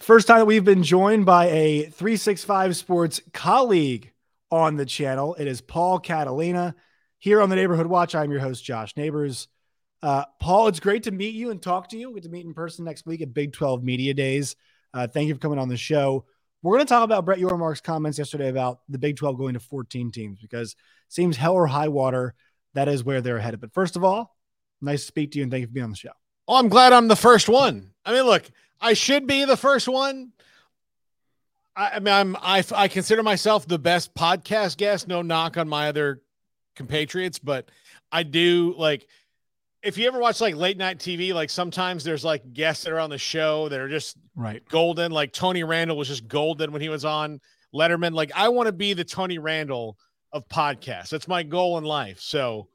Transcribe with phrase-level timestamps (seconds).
[0.00, 4.12] First time that we've been joined by a 365 Sports colleague
[4.50, 5.34] on the channel.
[5.34, 6.76] It is Paul Catalina
[7.18, 8.14] here on the Neighborhood Watch.
[8.14, 9.48] I'm your host, Josh Neighbors.
[10.00, 12.08] Uh, Paul, it's great to meet you and talk to you.
[12.08, 14.54] We get to meet in person next week at Big 12 Media Days.
[14.94, 16.24] Uh, thank you for coming on the show.
[16.62, 19.60] We're going to talk about Brett Yormark's comments yesterday about the Big 12 going to
[19.60, 20.76] 14 teams because it
[21.12, 22.34] seems hell or high water.
[22.74, 23.60] That is where they're headed.
[23.60, 24.36] But first of all,
[24.80, 26.12] nice to speak to you and thank you for being on the show.
[26.46, 27.90] Oh, I'm glad I'm the first one.
[28.04, 28.44] I mean, look,
[28.80, 30.32] I should be the first one.
[31.74, 35.08] I, I mean, I'm I I consider myself the best podcast guest.
[35.08, 36.22] No knock on my other
[36.76, 37.70] compatriots, but
[38.10, 39.06] I do like
[39.82, 42.98] if you ever watch like late night TV, like sometimes there's like guests that are
[42.98, 45.12] on the show that are just right golden.
[45.12, 47.40] Like Tony Randall was just golden when he was on
[47.74, 48.12] Letterman.
[48.12, 49.96] Like I want to be the Tony Randall
[50.32, 51.10] of podcasts.
[51.10, 52.20] That's my goal in life.
[52.20, 52.68] So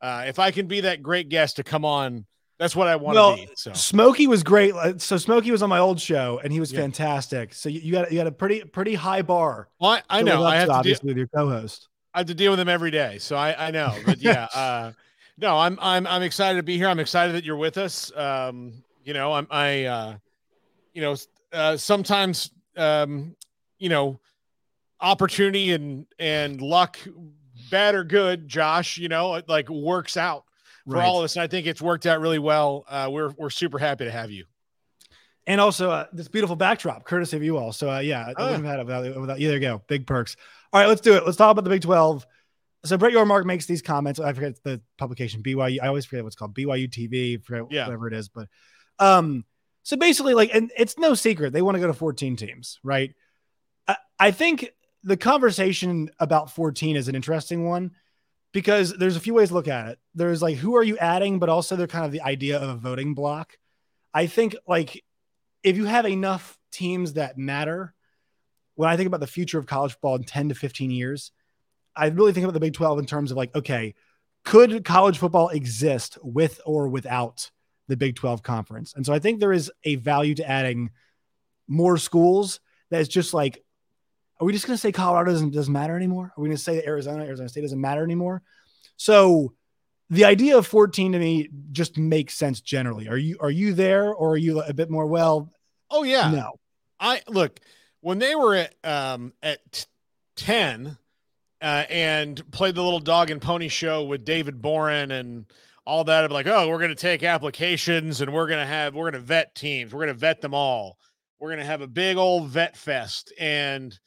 [0.00, 2.26] uh, if I can be that great guest to come on
[2.58, 3.48] that's what I want well, to be.
[3.54, 4.74] So Smokey was great.
[5.00, 6.80] So Smokey was on my old show, and he was yeah.
[6.80, 7.54] fantastic.
[7.54, 9.68] So you, you, got you got a pretty pretty high bar.
[9.80, 10.42] Well, I, I know.
[10.44, 11.88] I have to obviously deal, with your co-host.
[12.12, 13.94] I have to deal with him every day, so I, I know.
[14.04, 14.92] But yeah, uh,
[15.38, 16.88] no, I'm I'm I'm excited to be here.
[16.88, 18.14] I'm excited that you're with us.
[18.16, 20.16] Um, you know, I'm I, uh,
[20.94, 21.16] you know,
[21.52, 23.36] uh, sometimes um,
[23.78, 24.18] you know,
[25.00, 26.98] opportunity and and luck,
[27.70, 28.98] bad or good, Josh.
[28.98, 30.44] You know, it like works out
[30.88, 31.06] for right.
[31.06, 31.36] all of us.
[31.36, 32.84] And I think it's worked out really well.
[32.88, 34.46] Uh, we're we're super happy to have you.
[35.46, 37.72] And also uh, this beautiful backdrop, courtesy of you all.
[37.72, 38.42] So uh, yeah, oh.
[38.42, 39.48] I wouldn't have had it without, without you.
[39.48, 40.36] There you go, big perks.
[40.72, 41.24] All right, let's do it.
[41.24, 42.26] Let's talk about the Big Twelve.
[42.84, 44.20] So Brett Yormark makes these comments.
[44.20, 45.78] I forget the publication BYU.
[45.82, 47.86] I always forget what's called BYU TV, forget yeah.
[47.86, 48.28] whatever it is.
[48.28, 48.48] But
[48.98, 49.44] um,
[49.82, 53.14] so basically, like, and it's no secret they want to go to 14 teams, right?
[53.86, 54.70] I, I think
[55.02, 57.92] the conversation about 14 is an interesting one
[58.58, 60.00] because there's a few ways to look at it.
[60.16, 62.74] There's like who are you adding, but also they're kind of the idea of a
[62.74, 63.56] voting block.
[64.12, 65.04] I think like
[65.62, 67.94] if you have enough teams that matter,
[68.74, 71.30] when I think about the future of college football in 10 to 15 years,
[71.94, 73.94] I really think about the Big 12 in terms of like, okay,
[74.44, 77.52] could college football exist with or without
[77.86, 78.92] the Big 12 conference?
[78.92, 80.90] And so I think there is a value to adding
[81.68, 82.58] more schools
[82.90, 83.62] that is just like
[84.40, 86.32] are we just going to say Colorado doesn't doesn't matter anymore?
[86.36, 88.42] Are we going to say Arizona, Arizona State doesn't matter anymore?
[88.96, 89.54] So
[90.10, 93.08] the idea of 14 to me just makes sense generally.
[93.08, 95.50] Are you are you there or are you a bit more well?
[95.90, 96.30] Oh yeah.
[96.30, 96.52] No.
[97.00, 97.60] I look
[98.00, 99.86] when they were at um at
[100.36, 100.96] 10
[101.60, 105.46] uh, and played the little dog and pony show with David Boren and
[105.84, 106.24] all that.
[106.24, 109.20] I'm like, oh, we're going to take applications and we're going to have, we're going
[109.20, 109.92] to vet teams.
[109.92, 110.98] We're going to vet them all.
[111.40, 113.32] We're going to have a big old vet fest.
[113.38, 113.98] And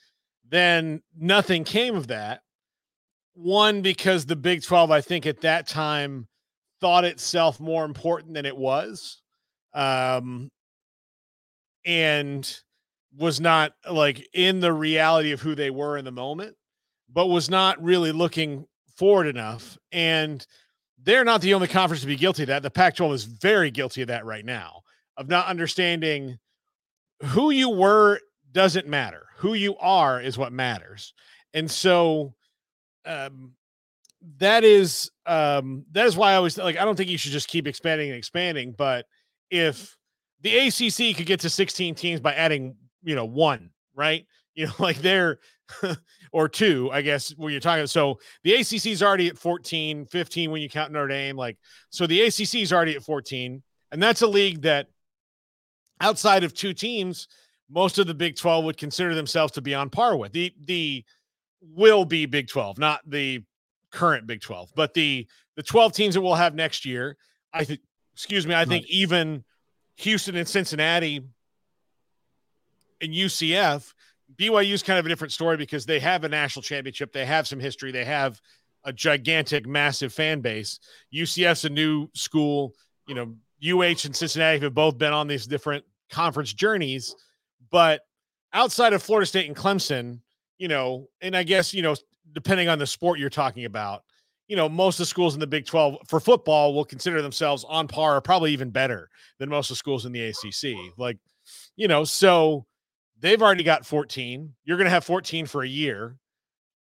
[0.52, 2.42] then nothing came of that.
[3.34, 6.28] One, because the Big 12, I think at that time
[6.82, 9.22] thought itself more important than it was.
[9.74, 10.50] Um,
[11.86, 12.54] and
[13.18, 16.56] was not like in the reality of who they were in the moment,
[17.12, 19.78] but was not really looking forward enough.
[19.92, 20.46] And
[21.02, 22.62] they're not the only conference to be guilty of that.
[22.62, 24.82] The Pac 12 is very guilty of that right now,
[25.18, 26.38] of not understanding
[27.24, 28.20] who you were
[28.52, 29.26] doesn't matter.
[29.42, 31.14] Who you are is what matters.
[31.54, 32.34] And so
[33.06, 33.54] um
[34.38, 37.48] that is um that is why I was like I don't think you should just
[37.48, 39.06] keep expanding and expanding, but
[39.50, 39.98] if
[40.42, 44.26] the ACC could get to 16 teams by adding, you know, one, right?
[44.54, 45.40] You know, like they're
[46.34, 47.88] or two, I guess, when you're talking.
[47.88, 51.38] So the ACC is already at 14, 15 when you count Notre Dame.
[51.38, 51.58] Like,
[51.90, 53.64] so the ACC is already at 14.
[53.94, 54.88] And that's a league that
[56.02, 57.30] outside of two teams,
[57.72, 60.34] most of the Big 12 would consider themselves to be on par with.
[60.34, 61.04] The the
[61.62, 63.44] will be Big 12, not the
[63.92, 67.18] current Big 12, but the the 12 teams that we'll have next year.
[67.54, 67.80] I think
[68.14, 69.44] excuse me, I think even
[69.98, 71.22] Houston and Cincinnati
[73.02, 73.94] and UCF,
[74.36, 77.48] BYU is kind of a different story because they have a national championship, they have
[77.48, 78.40] some history, they have
[78.84, 80.80] a gigantic, massive fan base.
[81.14, 82.74] UCF's a new school.
[83.08, 87.16] You know, UH and Cincinnati have both been on these different conference journeys,
[87.72, 88.02] but
[88.54, 90.20] outside of Florida State and Clemson,
[90.58, 91.96] you know, and I guess, you know,
[92.34, 94.04] depending on the sport you're talking about,
[94.48, 97.66] you know, most of the schools in the Big 12 for football will consider themselves
[97.68, 99.10] on par, or probably even better
[99.40, 100.76] than most of the schools in the ACC.
[100.98, 101.18] Like,
[101.78, 102.66] you know, so
[103.20, 104.54] they've already got 14.
[104.66, 106.18] You're going to have 14 for a year.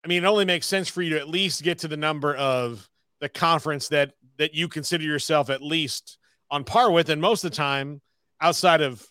[0.04, 2.34] I mean, it only makes sense for you to at least get to the number
[2.34, 2.88] of
[3.20, 6.18] the conference that that you consider yourself at least
[6.50, 7.10] on par with.
[7.10, 8.00] And most of the time,
[8.40, 9.06] outside of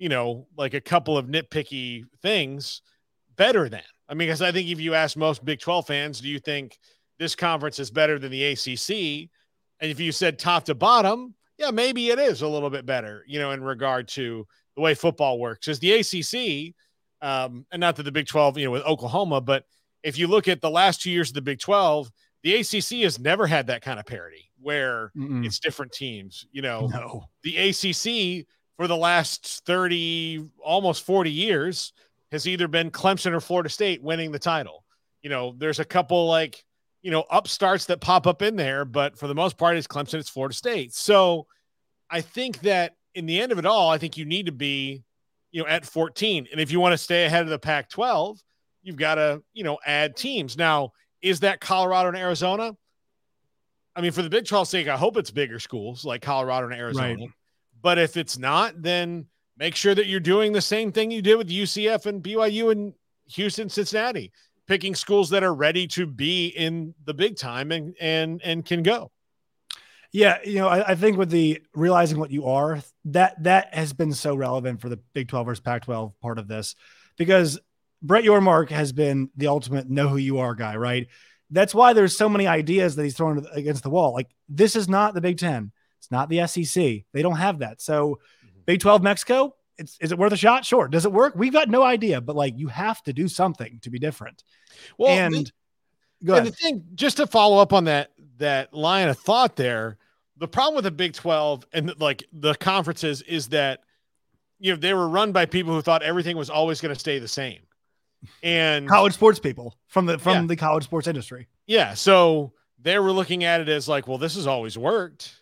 [0.00, 2.82] you know, like a couple of nitpicky things,
[3.36, 3.82] better than.
[4.08, 6.78] I mean, because I think if you ask most Big 12 fans, do you think
[7.18, 9.28] this conference is better than the ACC?
[9.78, 13.24] And if you said top to bottom, yeah, maybe it is a little bit better,
[13.28, 15.68] you know, in regard to the way football works.
[15.68, 16.74] As the ACC,
[17.20, 19.64] um, and not that the Big 12, you know, with Oklahoma, but
[20.02, 22.10] if you look at the last two years of the Big 12,
[22.42, 25.44] the ACC has never had that kind of parity where Mm-mm.
[25.44, 26.46] it's different teams.
[26.52, 27.24] You know, no.
[27.42, 28.46] the ACC
[28.80, 31.92] for the last 30, almost 40 years
[32.32, 34.86] has either been Clemson or Florida State winning the title.
[35.20, 36.64] You know, there's a couple like,
[37.02, 40.14] you know, upstarts that pop up in there, but for the most part, it's Clemson,
[40.14, 40.94] it's Florida State.
[40.94, 41.46] So
[42.08, 45.02] I think that in the end of it all, I think you need to be,
[45.52, 46.48] you know, at 14.
[46.50, 48.40] And if you want to stay ahead of the Pac 12,
[48.82, 50.56] you've got to, you know, add teams.
[50.56, 52.74] Now, is that Colorado and Arizona?
[53.94, 56.74] I mean, for the Big 12 sake, I hope it's bigger schools like Colorado and
[56.74, 57.14] Arizona.
[57.14, 57.28] Right.
[57.82, 61.36] But if it's not, then make sure that you're doing the same thing you did
[61.36, 62.94] with UCF and BYU and
[63.28, 64.32] Houston, Cincinnati,
[64.66, 68.82] picking schools that are ready to be in the big time and and and can
[68.82, 69.10] go.
[70.12, 73.92] Yeah, you know, I, I, think with the realizing what you are, that that has
[73.92, 76.74] been so relevant for the Big 12 versus Pac 12 part of this
[77.16, 77.60] because
[78.02, 81.06] Brett Yormark has been the ultimate know who you are guy, right?
[81.50, 84.12] That's why there's so many ideas that he's throwing against the wall.
[84.12, 87.04] Like, this is not the Big 10, it's not the SEC.
[87.12, 87.82] They don't have that.
[87.82, 88.60] So, mm-hmm.
[88.64, 90.64] Big 12 Mexico, it's, is it worth a shot?
[90.64, 90.88] Sure.
[90.88, 91.34] Does it work?
[91.36, 94.44] We've got no idea, but like you have to do something to be different.
[94.96, 95.50] Well, and the,
[96.24, 96.46] go ahead.
[96.46, 99.98] And the thing, just to follow up on that that line of thought there,
[100.38, 103.80] the problem with the Big 12 and like the conferences is that
[104.58, 107.18] you know they were run by people who thought everything was always going to stay
[107.18, 107.60] the same.
[108.42, 110.46] And college sports people from the from yeah.
[110.46, 111.48] the college sports industry.
[111.66, 115.39] Yeah, so they were looking at it as like, well, this has always worked,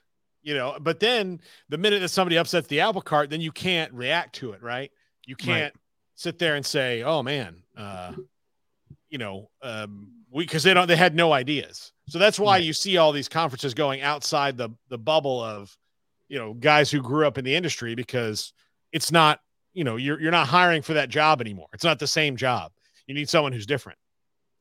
[0.48, 0.78] you know.
[0.80, 4.52] But then the minute that somebody upsets the apple cart, then you can't react to
[4.52, 4.90] it, right?
[5.26, 5.82] You can't right.
[6.14, 8.14] sit there and say, "Oh man, uh,
[9.10, 11.92] you know, um, we because they don't they had no ideas.
[12.08, 12.64] So that's why right.
[12.64, 15.76] you see all these conferences going outside the the bubble of
[16.28, 18.54] you know guys who grew up in the industry because
[18.90, 19.40] it's not
[19.74, 21.68] you know you're you're not hiring for that job anymore.
[21.74, 22.72] It's not the same job.
[23.06, 23.98] You need someone who's different.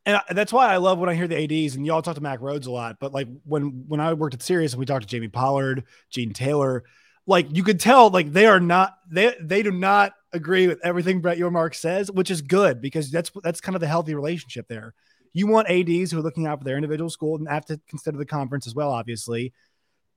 [0.07, 2.39] And that's why I love when I hear the ads and y'all talk to Mack
[2.39, 2.95] Rhoades a lot.
[2.97, 6.31] But like when when I worked at Sirius and we talked to Jamie Pollard, Gene
[6.31, 6.85] Taylor,
[7.25, 11.19] like you could tell like they are not they they do not agree with everything
[11.19, 14.93] Brett Yormark says, which is good because that's that's kind of the healthy relationship there.
[15.33, 18.17] You want ads who are looking out for their individual school and have to consider
[18.17, 18.91] the conference as well.
[18.91, 19.51] Obviously,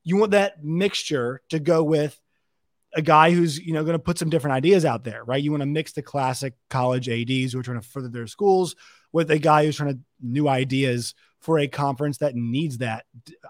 [0.04, 2.16] you want that mixture to go with
[2.94, 5.42] a guy who's you know going to put some different ideas out there, right?
[5.42, 8.76] You want to mix the classic college ads who are trying to further their schools
[9.12, 13.06] with a guy who's trying to new ideas for a conference that needs that.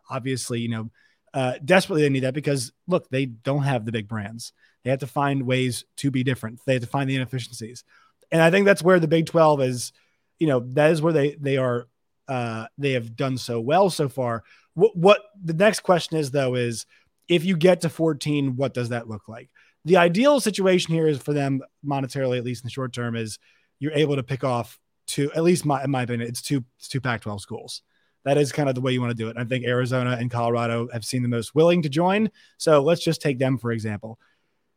[0.09, 0.91] Obviously, you know,
[1.35, 4.53] uh, desperately they need that because look, they don't have the big brands.
[4.85, 6.61] They have to find ways to be different.
[6.67, 7.85] They have to find the inefficiencies.
[8.33, 9.93] And I think that's where the Big 12 is,
[10.39, 11.87] you know, that is where they they are
[12.29, 14.45] uh they have done so well so far.
[14.75, 16.87] What what the next question is though is
[17.29, 19.51] if you get to 14, what does that look like?
[19.85, 23.39] The ideal situation here is for them monetarily, at least in the short term, is
[23.79, 24.79] you're able to pick off
[25.11, 27.83] two, at least my, in my opinion, it's two, it's two Pac 12 schools
[28.23, 29.37] that is kind of the way you want to do it.
[29.39, 32.31] I think Arizona and Colorado have seen the most willing to join.
[32.59, 34.19] So let's just take them for example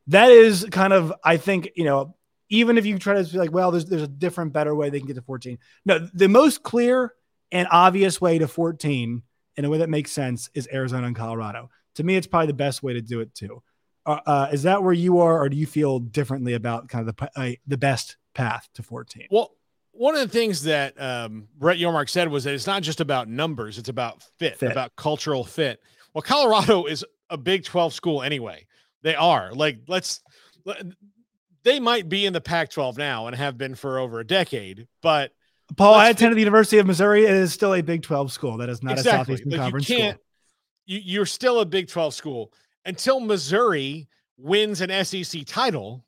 [0.07, 2.15] that is kind of, I think, you know,
[2.49, 4.99] even if you try to be like, well, there's there's a different, better way they
[4.99, 5.57] can get to 14.
[5.85, 7.13] No, the most clear
[7.51, 9.23] and obvious way to 14
[9.55, 11.69] in a way that makes sense is Arizona and Colorado.
[11.95, 13.61] To me, it's probably the best way to do it too.
[14.05, 17.15] Uh, uh, is that where you are, or do you feel differently about kind of
[17.15, 19.27] the uh, the best path to 14?
[19.31, 19.55] Well,
[19.93, 23.29] one of the things that um, Brett Yormark said was that it's not just about
[23.29, 25.79] numbers; it's about fit, fit, about cultural fit.
[26.13, 28.65] Well, Colorado is a Big 12 school anyway.
[29.01, 30.21] They are like let's
[31.63, 35.31] they might be in the Pac-12 now and have been for over a decade, but
[35.77, 37.25] Paul, I attended the University of Missouri.
[37.25, 38.57] It is still a Big 12 school.
[38.57, 39.09] That is not exactly.
[39.09, 40.13] a Southeastern like Conference you school.
[40.85, 42.53] You, you're still a Big 12 school
[42.85, 44.07] until Missouri
[44.37, 46.05] wins an SEC title,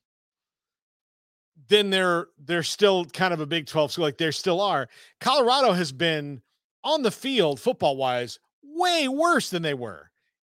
[1.67, 4.87] then they're they're still kind of a Big 12 school, like they still are.
[5.19, 6.41] Colorado has been
[6.83, 10.11] on the field football wise way worse than they were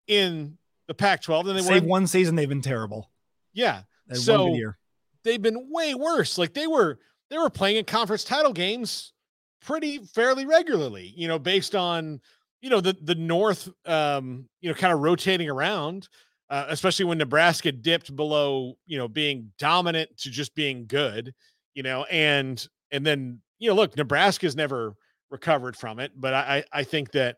[0.07, 1.89] in the Pac-12 than they Save were.
[1.89, 3.09] one season, they've been terrible.
[3.53, 4.77] Yeah, They So- year.
[5.23, 6.37] they've been way worse.
[6.37, 6.99] Like they were
[7.29, 9.13] they were playing in conference title games
[9.61, 12.21] pretty fairly regularly, you know, based on
[12.61, 16.07] you know the the North um, you know, kind of rotating around,
[16.51, 21.33] uh, especially when Nebraska dipped below, you know, being dominant to just being good,
[21.73, 24.93] you know, and and then you know, look, Nebraska's never
[25.31, 27.37] recovered from it, but I I think that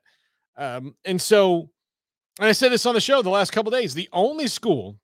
[0.58, 1.70] um and so
[2.40, 4.98] and I said this on the show the last couple days, the only school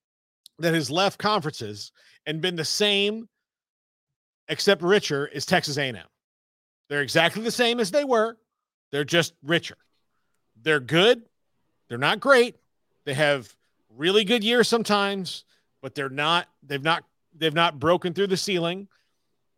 [0.57, 1.91] that has left conferences
[2.25, 3.29] and been the same
[4.47, 5.95] except richer is Texas A&M.
[6.89, 8.37] They're exactly the same as they were.
[8.91, 9.77] They're just richer.
[10.59, 11.21] They're good.
[11.87, 12.55] They're not great.
[13.05, 13.55] They have
[13.95, 15.45] really good year sometimes,
[15.81, 17.03] but they're not they've not
[17.35, 18.87] they've not broken through the ceiling.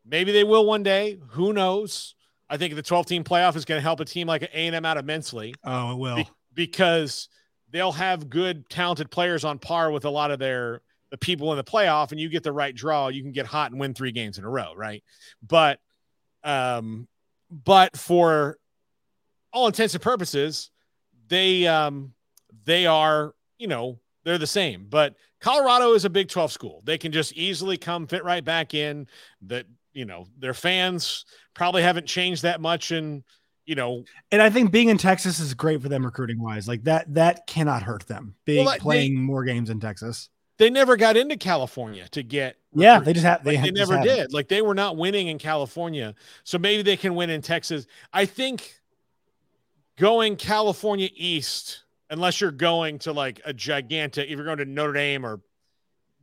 [0.06, 1.20] Maybe they will one day.
[1.30, 2.16] Who knows?
[2.50, 4.98] I think the 12 team playoff is going to help a team like A&M out
[4.98, 6.16] immensely Oh, it will.
[6.18, 7.30] be- because
[7.70, 11.58] they'll have good talented players on par with a lot of their the people in
[11.58, 14.12] the playoff and you get the right draw you can get hot and win three
[14.12, 15.04] games in a row right
[15.46, 15.80] but
[16.44, 17.08] um
[17.50, 18.58] but for
[19.54, 20.72] all intents and purposes
[21.28, 22.14] they um
[22.66, 26.98] they are you know they're the same but colorado is a big 12 school they
[26.98, 29.08] can just easily come fit right back in
[29.42, 33.24] that you know their fans probably haven't changed that much in
[33.66, 36.68] you know And I think being in Texas is great for them recruiting wise.
[36.68, 38.36] Like that, that cannot hurt them.
[38.46, 40.30] Being they- playing more games in Texas.
[40.58, 43.44] they never got into California to get Yeah, they just have.
[43.44, 44.34] They, Like, they never did.
[44.34, 46.16] Like they were not winning in California.
[46.44, 47.86] So maybe they can win in Texas.
[48.14, 48.74] I think
[49.98, 54.94] going California East, unless you're going to like a gigantic, if you're going to Notre
[54.94, 55.40] Dame or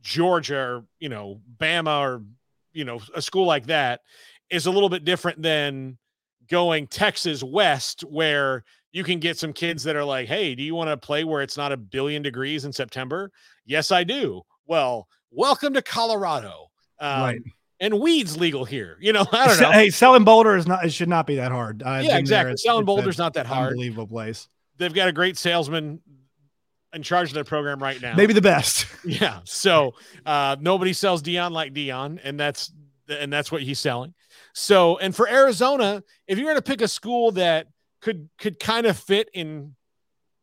[0.01, 2.23] Georgia or, you know, Bama or,
[2.71, 4.01] you know, a school like that
[4.49, 5.97] is a little bit different than
[6.47, 10.75] going Texas West, where you can get some kids that are like, hey, do you
[10.75, 13.31] want to play where it's not a billion degrees in September?
[13.65, 14.43] Yes, I do.
[14.67, 16.67] Well, welcome to Colorado.
[16.99, 17.41] Um, Right.
[17.81, 18.97] And weed's legal here.
[18.99, 19.71] You know, I don't know.
[19.71, 20.85] Hey, selling Boulder is not.
[20.85, 21.81] It should not be that hard.
[21.81, 22.51] I've Yeah, exactly.
[22.51, 22.57] There.
[22.57, 23.69] Selling Boulder's not that hard.
[23.69, 24.49] Unbelievable place.
[24.79, 26.01] They've got a great salesman
[26.93, 28.15] in charge of their program right now.
[28.15, 28.87] Maybe the best.
[29.05, 29.39] Yeah.
[29.43, 29.93] So
[30.25, 32.71] uh, nobody sells Deion like Deion, and that's
[33.07, 34.13] and that's what he's selling.
[34.53, 37.67] So and for Arizona, if you're going to pick a school that
[38.01, 39.75] could could kind of fit in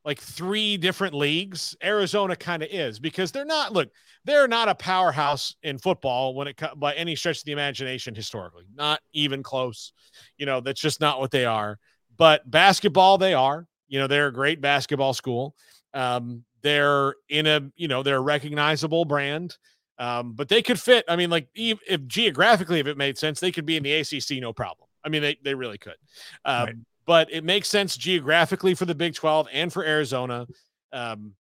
[0.05, 3.89] like three different leagues, Arizona kind of is because they're not look
[4.25, 8.65] they're not a powerhouse in football when it by any stretch of the imagination historically,
[8.75, 9.93] not even close.
[10.39, 11.79] You know that's just not what they are.
[12.17, 13.67] But basketball, they are.
[13.89, 15.55] You know they're a great basketball school.
[15.95, 19.57] Um, they're in a you know they're a recognizable brand.
[19.99, 21.05] Um, but they could fit.
[21.09, 23.95] I mean, like if, if geographically, if it made sense, they could be in the
[23.95, 24.89] ACC, no problem.
[25.05, 25.97] I mean, they they really could.
[26.45, 26.75] Um, Right.
[27.07, 30.47] But it makes sense geographically for the Big Twelve and for Arizona.
[30.93, 31.35] Um,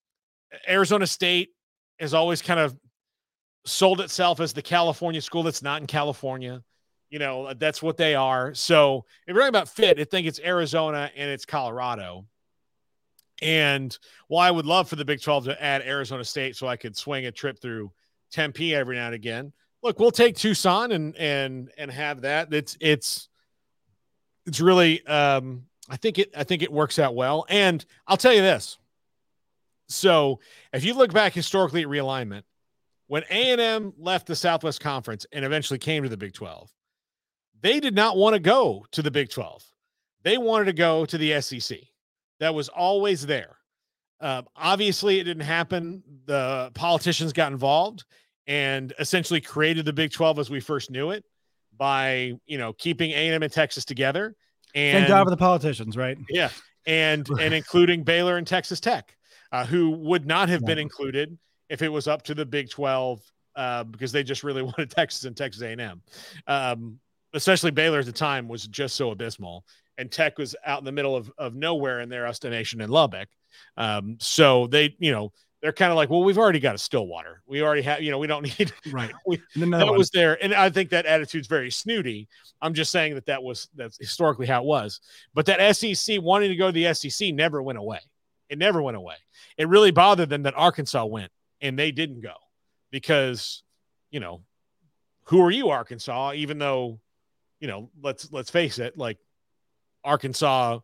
[0.67, 1.49] Arizona State
[1.99, 2.77] has always kind of
[3.65, 6.61] sold itself as the California school that's not in California.
[7.09, 8.53] You know, that's what they are.
[8.53, 12.25] So if you're talking about fit, I think it's Arizona and it's Colorado.
[13.43, 13.95] And
[14.29, 16.95] while I would love for the Big 12 to add Arizona State so I could
[16.95, 17.91] swing a trip through
[18.31, 19.51] Tempe every now and again.
[19.83, 22.53] Look, we'll take Tucson and and and have that.
[22.53, 23.27] It's it's
[24.45, 27.45] it's really um I think it I think it works out well.
[27.49, 28.77] And I'll tell you this.
[29.89, 30.39] So
[30.71, 32.43] if you look back historically at realignment,
[33.07, 36.71] when A&M left the Southwest Conference and eventually came to the Big 12,
[37.61, 39.63] they did not want to go to the Big 12.
[40.23, 41.79] They wanted to go to the SEC.
[42.43, 43.57] That was always there.
[44.19, 46.03] Um, obviously, it didn't happen.
[46.25, 48.03] The politicians got involved
[48.47, 51.23] and essentially created the Big 12 as we first knew it
[51.77, 54.35] by you know keeping A&M and Texas together.
[54.75, 56.17] And Thank God for the politicians, right?
[56.29, 56.49] yeah,
[56.85, 59.15] and and including Baylor and Texas Tech,
[59.53, 61.37] uh, who would not have been included
[61.69, 63.21] if it was up to the Big 12
[63.55, 66.01] uh, because they just really wanted Texas and Texas A&M.
[66.47, 66.99] Um,
[67.33, 69.65] especially Baylor at the time was just so abysmal,
[69.97, 73.29] and Tech was out in the middle of of nowhere in their estimation in Lubbock.
[73.77, 75.31] Um, so they, you know,
[75.61, 77.41] they're kind of like, well, we've already got a Stillwater.
[77.45, 79.11] We already have, you know, we don't need Right.
[79.27, 79.97] We- And then another that one.
[79.97, 82.27] was there and i think that attitude's very snooty
[82.61, 84.99] i'm just saying that that was that's historically how it was
[85.33, 87.99] but that sec wanting to go to the sec never went away
[88.49, 89.15] it never went away
[89.57, 91.31] it really bothered them that arkansas went
[91.61, 92.33] and they didn't go
[92.91, 93.63] because
[94.11, 94.41] you know
[95.25, 96.99] who are you arkansas even though
[97.59, 99.17] you know let's let's face it like
[100.03, 100.79] arkansas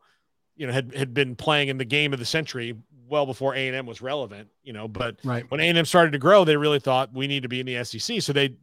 [0.56, 2.76] you know had, had been playing in the game of the century
[3.10, 4.88] well before A and M was relevant, you know.
[4.88, 5.50] But right.
[5.50, 7.66] when A and M started to grow, they really thought we need to be in
[7.66, 8.22] the SEC.
[8.22, 8.56] So they,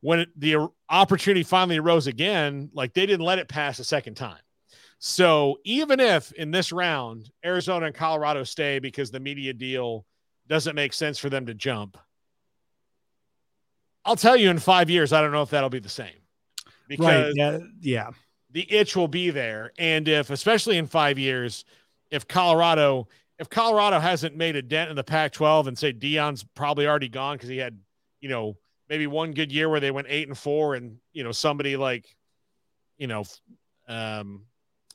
[0.00, 4.14] when it, the opportunity finally arose again, like they didn't let it pass a second
[4.14, 4.40] time.
[4.98, 10.04] So even if in this round Arizona and Colorado stay because the media deal
[10.46, 11.96] doesn't make sense for them to jump,
[14.04, 16.08] I'll tell you in five years, I don't know if that'll be the same
[16.88, 17.36] because right.
[17.36, 18.10] yeah, yeah,
[18.52, 19.72] the itch will be there.
[19.78, 21.64] And if, especially in five years,
[22.10, 26.44] if Colorado, if Colorado hasn't made a dent in the Pac 12 and say Deion's
[26.54, 27.78] probably already gone because he had,
[28.20, 28.56] you know,
[28.88, 32.16] maybe one good year where they went eight and four and, you know, somebody like,
[32.98, 33.24] you know,
[33.88, 34.42] um,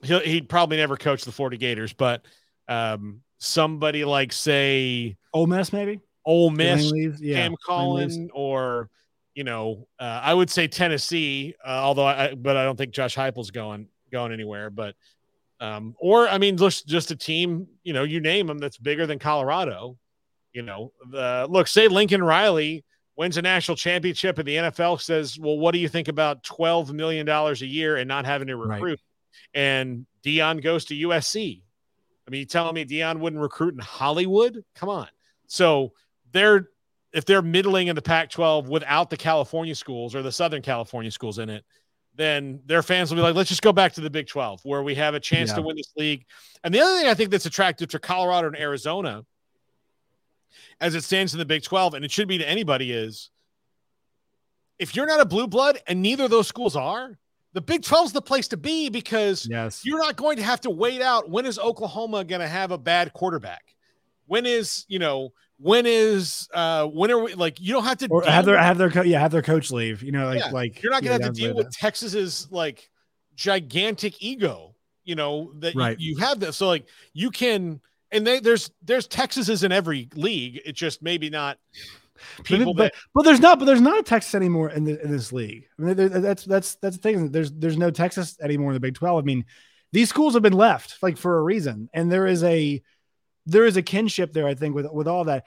[0.04, 2.26] he'll, he'd probably never coach the Florida Gators, but
[2.68, 6.02] um, somebody like, say, Ole Miss, maybe?
[6.26, 8.90] Ole Miss, yeah, Cam Collin, or
[9.36, 13.16] you know, uh, I would say Tennessee, uh, although I, but I don't think Josh
[13.16, 14.70] Heupel's going going anywhere.
[14.70, 14.96] But
[15.60, 19.06] um, or I mean, just just a team, you know, you name them that's bigger
[19.06, 19.98] than Colorado.
[20.54, 22.86] You know, the look, say Lincoln Riley
[23.18, 26.94] wins a national championship and the NFL says, well, what do you think about twelve
[26.94, 28.82] million dollars a year and not having to recruit?
[28.92, 29.00] Right.
[29.54, 31.62] And Deion goes to USC.
[32.26, 34.64] I mean, you telling me Deion wouldn't recruit in Hollywood?
[34.76, 35.08] Come on.
[35.48, 35.92] So
[36.32, 36.70] they're
[37.16, 41.10] if they're middling in the Pac 12 without the California schools or the Southern California
[41.10, 41.64] schools in it,
[42.14, 44.84] then their fans will be like, let's just go back to the Big 12 where
[44.84, 45.56] we have a chance yeah.
[45.56, 46.26] to win this league.
[46.66, 49.26] And the other thing I think that's attractive to Colorado and Arizona
[50.82, 53.30] as it stands in the Big 12, and it should be to anybody, is
[54.78, 57.18] if you're not a blue blood and neither of those schools are,
[57.54, 59.86] the Big 12 is the place to be because yes.
[59.86, 62.78] you're not going to have to wait out when is Oklahoma going to have a
[62.78, 63.75] bad quarterback?
[64.26, 68.10] When is, you know, when is uh when are we like you don't have to
[68.26, 70.84] have their have their co- yeah have their coach leave you know like yeah, like
[70.84, 71.72] you're not gonna yeah, have to deal with that.
[71.72, 72.90] texas's like
[73.38, 75.98] gigantic ego you know that right.
[76.00, 76.54] you, you have that.
[76.54, 77.80] So like you can
[78.12, 80.60] and they, there's there's texas's in every league.
[80.66, 81.58] It's just maybe not
[82.44, 85.02] people but, that, but, but there's not but there's not a texas anymore in, the,
[85.02, 85.66] in this league.
[85.80, 87.32] I mean that's that's that's the thing.
[87.32, 89.46] There's there's no texas anymore in the big 12 i mean
[89.92, 91.90] these schools have been left like for a reason.
[91.94, 92.82] And there is a
[93.46, 95.46] there is a kinship there, I think, with with all that.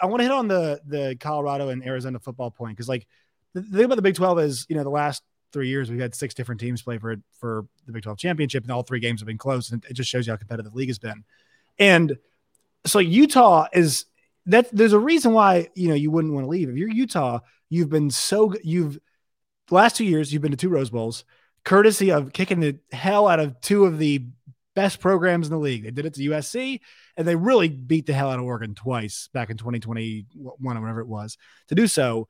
[0.00, 3.06] I want to hit on the the Colorado and Arizona football point because, like,
[3.54, 6.14] the thing about the Big Twelve is, you know, the last three years we've had
[6.14, 9.26] six different teams play for for the Big Twelve championship, and all three games have
[9.26, 11.24] been close, and it just shows you how competitive the league has been.
[11.78, 12.16] And
[12.86, 14.06] so Utah is
[14.46, 17.40] that there's a reason why you know you wouldn't want to leave if you're Utah.
[17.68, 18.98] You've been so you've
[19.70, 21.24] last two years you've been to two Rose Bowls,
[21.64, 24.24] courtesy of kicking the hell out of two of the
[24.78, 25.82] best programs in the league.
[25.82, 26.78] They did it to USC,
[27.16, 31.00] and they really beat the hell out of Oregon twice back in 2021 or whatever
[31.00, 31.36] it was.
[31.66, 32.28] To do so,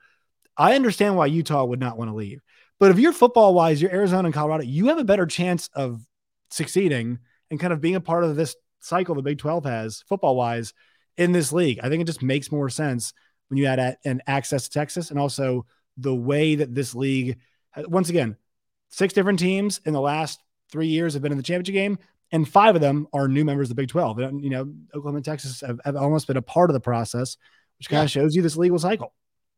[0.57, 2.41] I understand why Utah would not want to leave.
[2.81, 6.01] But if you're football wise, you're Arizona and Colorado, you have a better chance of
[6.51, 7.19] succeeding
[7.51, 10.73] and kind of being a part of this cycle the Big 12 has football wise
[11.19, 11.81] in this league.
[11.83, 13.13] I think it just makes more sense
[13.49, 15.67] when you add an access to Texas and also
[15.99, 17.41] the way that this league,
[17.77, 18.39] once again,
[18.89, 20.41] six different teams in the last
[20.73, 21.99] three years have been in the championship game
[22.31, 24.19] and five of them are new members of the Big 12.
[24.19, 27.37] And, you know, Oklahoma and Texas have, have almost been a part of the process,
[27.79, 28.05] which kind yeah.
[28.05, 29.15] of shows you this legal cycle.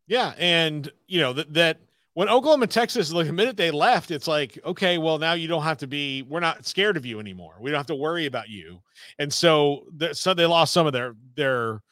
[0.07, 0.35] Yeah.
[0.39, 1.81] And, you know, that, that
[2.15, 5.49] when Oklahoma and Texas, like the minute they left, it's like, okay, well, now you
[5.49, 7.55] don't have to be, we're not scared of you anymore.
[7.61, 8.81] We don't have to worry about you.
[9.19, 11.83] And so, the, so they lost some of their, their,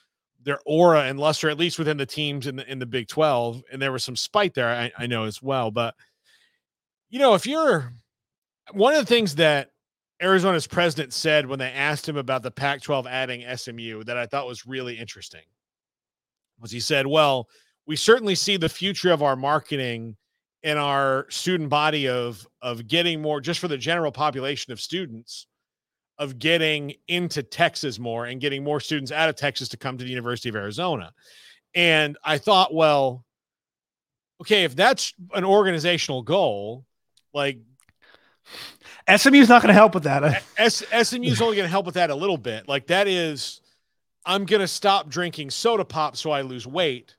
[0.42, 3.62] their aura and luster, at least within the teams in the, in the Big 12.
[3.72, 5.70] And there was some spite there, I, I know as well.
[5.70, 5.94] But,
[7.10, 7.92] you know, if you're
[8.72, 9.70] one of the things that
[10.20, 14.26] Arizona's president said when they asked him about the Pac 12 adding SMU that I
[14.26, 15.42] thought was really interesting
[16.60, 17.48] was he said, Well,
[17.86, 20.16] we certainly see the future of our marketing
[20.64, 25.46] in our student body of of getting more just for the general population of students
[26.18, 30.02] of getting into Texas more and getting more students out of Texas to come to
[30.02, 31.12] the University of Arizona.
[31.74, 33.24] And I thought, well,
[34.40, 36.84] okay, if that's an organizational goal,
[37.32, 37.60] like
[39.16, 40.42] SMU is not going to help with that.
[40.58, 42.68] S- SMU is only going to help with that a little bit.
[42.68, 43.60] Like that is,
[44.26, 47.14] I'm going to stop drinking soda pop so I lose weight.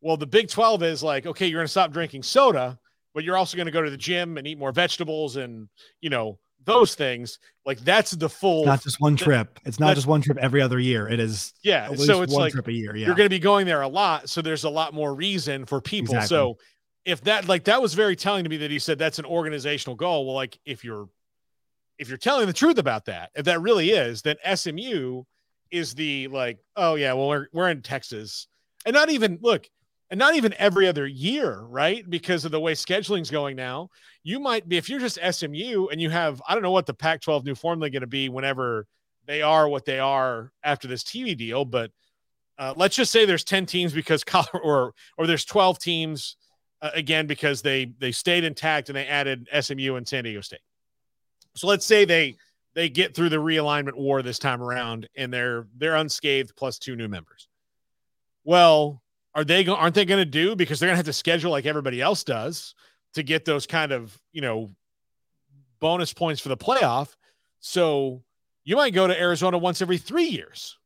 [0.00, 2.78] Well, the Big 12 is like, okay, you're going to stop drinking soda,
[3.14, 5.68] but you're also going to go to the gym and eat more vegetables and,
[6.00, 7.38] you know, those things.
[7.64, 8.60] Like that's the full.
[8.60, 9.58] It's not just one trip.
[9.64, 11.08] It's not just one trip every other year.
[11.08, 11.54] It is.
[11.62, 11.94] Yeah.
[11.94, 12.94] so it's one like trip a year.
[12.94, 13.06] Yeah.
[13.06, 14.28] You're going to be going there a lot.
[14.28, 16.14] So there's a lot more reason for people.
[16.14, 16.28] Exactly.
[16.28, 16.58] So
[17.06, 19.94] if that like that was very telling to me that he said that's an organizational
[19.94, 20.26] goal.
[20.26, 21.08] Well, like if you're
[21.98, 25.22] if you're telling the truth about that, if that really is, then SMU
[25.70, 28.48] is the like, oh yeah, well we're we're in Texas,
[28.84, 29.68] and not even look,
[30.10, 32.08] and not even every other year, right?
[32.10, 33.88] Because of the way scheduling's going now,
[34.24, 36.94] you might be if you're just SMU and you have I don't know what the
[36.94, 38.84] Pac-12 new formula going to be whenever
[39.26, 41.64] they are what they are after this TV deal.
[41.64, 41.92] But
[42.58, 46.36] uh, let's just say there's 10 teams because or or there's 12 teams
[46.82, 50.60] uh, again because they they stayed intact and they added SMU and San Diego State.
[51.54, 52.36] So let's say they
[52.74, 56.94] they get through the realignment war this time around and they're they're unscathed plus two
[56.94, 57.48] new members.
[58.44, 59.02] Well,
[59.34, 61.50] are they go- aren't they going to do because they're going to have to schedule
[61.50, 62.74] like everybody else does
[63.14, 64.68] to get those kind of, you know,
[65.80, 67.16] bonus points for the playoff.
[67.60, 68.22] So
[68.64, 70.78] you might go to Arizona once every 3 years.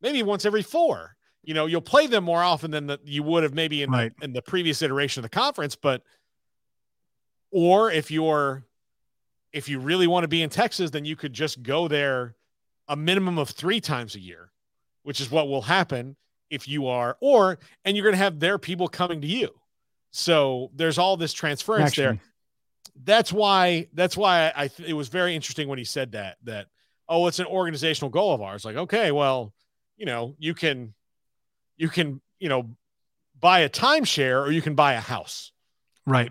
[0.00, 1.16] Maybe once every 4.
[1.42, 4.12] You know, you'll play them more often than the, you would have maybe in right.
[4.18, 6.02] the, in the previous iteration of the conference, but
[7.50, 8.64] or if you're
[9.52, 12.36] if you really want to be in Texas, then you could just go there
[12.88, 14.52] a minimum of three times a year,
[15.02, 16.16] which is what will happen
[16.50, 19.48] if you are, or and you're going to have their people coming to you.
[20.10, 22.18] So there's all this transference there.
[23.02, 23.88] That's why.
[23.94, 24.68] That's why I.
[24.68, 26.36] Th- it was very interesting when he said that.
[26.44, 26.66] That
[27.08, 28.64] oh, it's an organizational goal of ours.
[28.64, 29.54] Like okay, well,
[29.96, 30.94] you know, you can,
[31.80, 32.70] you can, you know,
[33.40, 35.50] buy a timeshare or you can buy a house.
[36.06, 36.30] Right.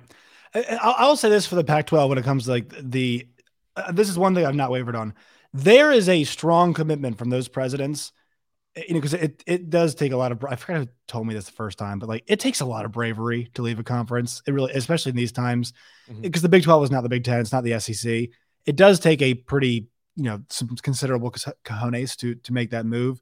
[0.53, 3.27] I'll say this for the Pac-12 when it comes to like the.
[3.75, 5.13] Uh, this is one thing I've not wavered on.
[5.53, 8.11] There is a strong commitment from those presidents,
[8.75, 10.43] eh, you know, because it it does take a lot of.
[10.43, 12.85] I forgot who told me this the first time, but like it takes a lot
[12.85, 14.41] of bravery to leave a conference.
[14.47, 15.73] It really, especially in these times,
[16.07, 16.41] because mm-hmm.
[16.41, 18.29] the Big 12 is not the Big Ten, it's not the SEC.
[18.65, 23.21] It does take a pretty, you know, some considerable cojones to to make that move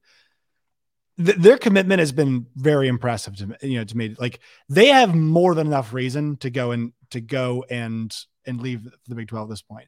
[1.23, 4.87] th- their commitment has been very impressive to me, you know to me like they
[4.87, 9.27] have more than enough reason to go and to go and and leave the Big
[9.27, 9.87] 12 at this point.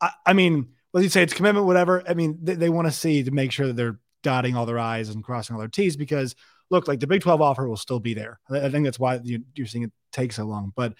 [0.00, 2.02] I, I mean, whether you say it's commitment, whatever.
[2.06, 4.78] I mean, they, they want to see to make sure that they're dotting all their
[4.78, 6.36] I's and crossing all their T's because
[6.70, 8.38] look, like the Big 12 offer will still be there.
[8.50, 10.72] I think that's why you, are seeing it take so long.
[10.76, 10.94] But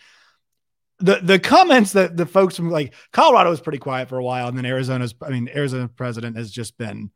[0.98, 4.48] the the comments that the folks from like Colorado was pretty quiet for a while,
[4.48, 7.10] and then Arizona's, I mean, Arizona president has just been.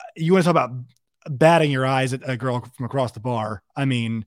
[0.00, 0.70] Uh, you want to talk about
[1.28, 3.62] batting your eyes at a girl from across the bar.
[3.76, 4.26] I mean,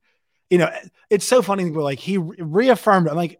[0.49, 0.69] you know,
[1.09, 1.65] it's so funny.
[1.65, 3.39] Like he reaffirmed, I'm like,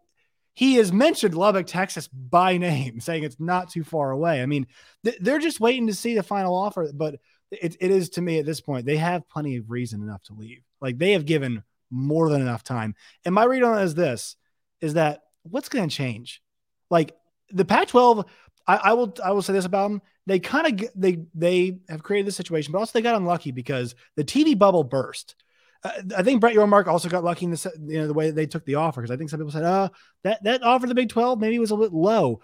[0.54, 4.42] he has mentioned Lubbock, Texas by name, saying it's not too far away.
[4.42, 4.68] I mean,
[5.04, 7.20] th- they're just waiting to see the final offer, but
[7.52, 10.34] it, it is to me at this point, they have plenty of reason enough to
[10.34, 10.64] leave.
[10.82, 12.96] Like they have given more than enough time.
[13.24, 14.36] And my read on it is this
[14.82, 16.42] is that what's going to change?
[16.90, 17.16] Like
[17.52, 18.26] the Pac 12,
[18.68, 22.04] I, I, will I will say this about them they kind of they they have
[22.04, 25.36] created this situation, but also they got unlucky because the TV bubble burst.
[25.84, 28.48] Uh, I think Brett Yormark also got lucky in this, you know, the way they
[28.48, 29.90] took the offer because I think some people said, "Oh,
[30.24, 32.42] that that offer the Big Twelve maybe was a bit low."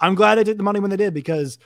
[0.00, 1.58] I'm glad they took the money when they did because,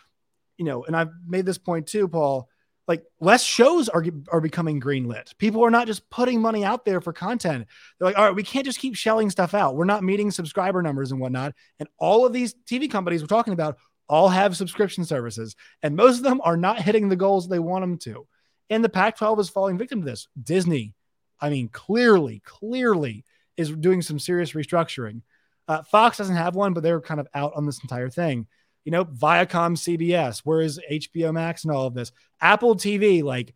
[0.56, 2.48] you know, and I've made this point too, Paul.
[2.90, 5.38] Like less shows are are becoming greenlit.
[5.38, 7.68] People are not just putting money out there for content.
[7.96, 9.76] They're like, all right, we can't just keep shelling stuff out.
[9.76, 11.54] We're not meeting subscriber numbers and whatnot.
[11.78, 16.16] And all of these TV companies we're talking about all have subscription services, and most
[16.16, 18.26] of them are not hitting the goals they want them to.
[18.70, 20.26] And the Pac 12 is falling victim to this.
[20.42, 20.96] Disney,
[21.40, 23.24] I mean, clearly, clearly
[23.56, 25.22] is doing some serious restructuring.
[25.68, 28.48] Uh, Fox doesn't have one, but they're kind of out on this entire thing.
[28.84, 32.12] You know, Viacom, CBS, where is HBO Max and all of this?
[32.40, 33.54] Apple TV, like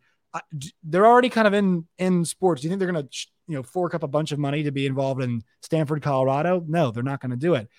[0.83, 2.61] they're already kind of in in sports.
[2.61, 4.71] Do you think they're going to, you know, fork up a bunch of money to
[4.71, 6.63] be involved in Stanford, Colorado?
[6.67, 7.69] No, they're not going to do it.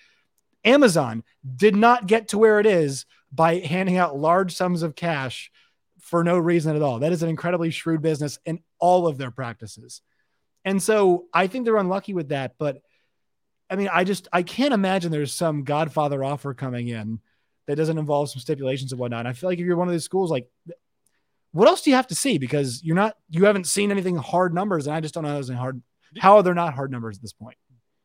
[0.64, 1.22] Amazon
[1.54, 5.50] did not get to where it is by handing out large sums of cash
[6.00, 7.00] for no reason at all.
[7.00, 10.02] That is an incredibly shrewd business in all of their practices.
[10.64, 12.54] And so I think they're unlucky with that.
[12.58, 12.82] But
[13.70, 17.20] I mean, I just I can't imagine there's some Godfather offer coming in
[17.66, 19.20] that doesn't involve some stipulations and whatnot.
[19.20, 20.48] And I feel like if you're one of these schools, like
[21.52, 22.38] what else do you have to see?
[22.38, 25.34] Because you're not you haven't seen anything hard numbers, and I just don't know how
[25.34, 25.82] there's any hard
[26.18, 27.56] how are they not hard numbers at this point?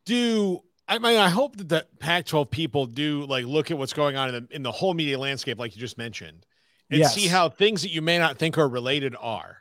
[0.06, 4.16] Do I mean, I hope that the Pac-12 people do like look at what's going
[4.16, 6.44] on in the in the whole media landscape, like you just mentioned,
[6.90, 7.14] and yes.
[7.14, 9.58] see how things that you may not think are related are,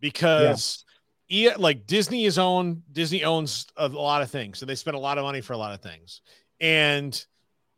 [0.00, 0.84] because
[1.28, 1.54] yeah.
[1.58, 2.82] like Disney is owned.
[2.90, 5.58] Disney owns a lot of things, so they spend a lot of money for a
[5.58, 6.22] lot of things,
[6.60, 7.24] and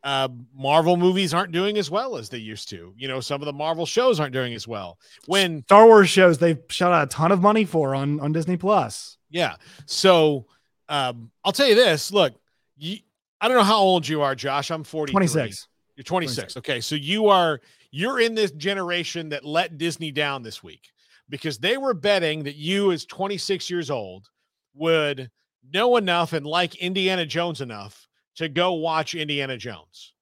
[0.07, 2.95] uh, Marvel movies aren't doing as well as they used to.
[2.97, 5.01] You know, some of the Marvel shows aren't doing as well.
[5.27, 8.57] When Star Wars shows they've shot out a ton of money for on on Disney
[8.57, 9.19] Plus.
[9.31, 10.47] Yeah, so
[10.89, 12.35] um, I'll tell you this: look
[12.77, 12.99] you,
[13.41, 14.71] I don't know how old you are, Josh.
[14.71, 15.11] I'm 40.
[15.11, 15.67] 26.
[15.97, 16.55] You're 26.
[16.55, 16.57] 26.
[16.59, 16.81] Okay.
[16.81, 20.93] So you are you're in this generation that let Disney down this week
[21.29, 24.29] because they were betting that you as 26 years old
[24.73, 25.33] would
[25.73, 28.06] know enough and like Indiana Jones enough
[28.37, 30.13] to go watch Indiana Jones.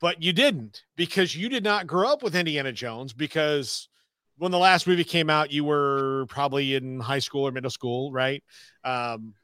[0.00, 3.88] But you didn't because you did not grow up with Indiana Jones because
[4.36, 8.12] when the last movie came out, you were probably in high school or middle school,
[8.12, 8.42] right?
[8.84, 9.34] Um,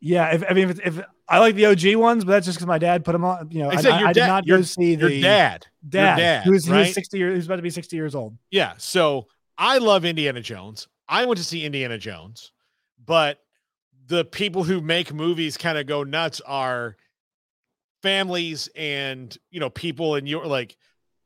[0.00, 2.66] Yeah, if, I mean, if, if, I like the OG ones, but that's just because
[2.68, 3.50] my dad put them on.
[3.50, 6.44] You know, I, I, I did not go see your the dad, dad, your dad,
[6.44, 6.86] who's, right?
[6.86, 8.36] who's sixty years, who's about to be sixty years old.
[8.50, 9.26] Yeah, so
[9.58, 10.86] I love Indiana Jones.
[11.08, 12.52] I went to see Indiana Jones,
[13.04, 13.38] but
[14.06, 16.96] the people who make movies kind of go nuts are
[18.02, 20.76] families and you know people in your like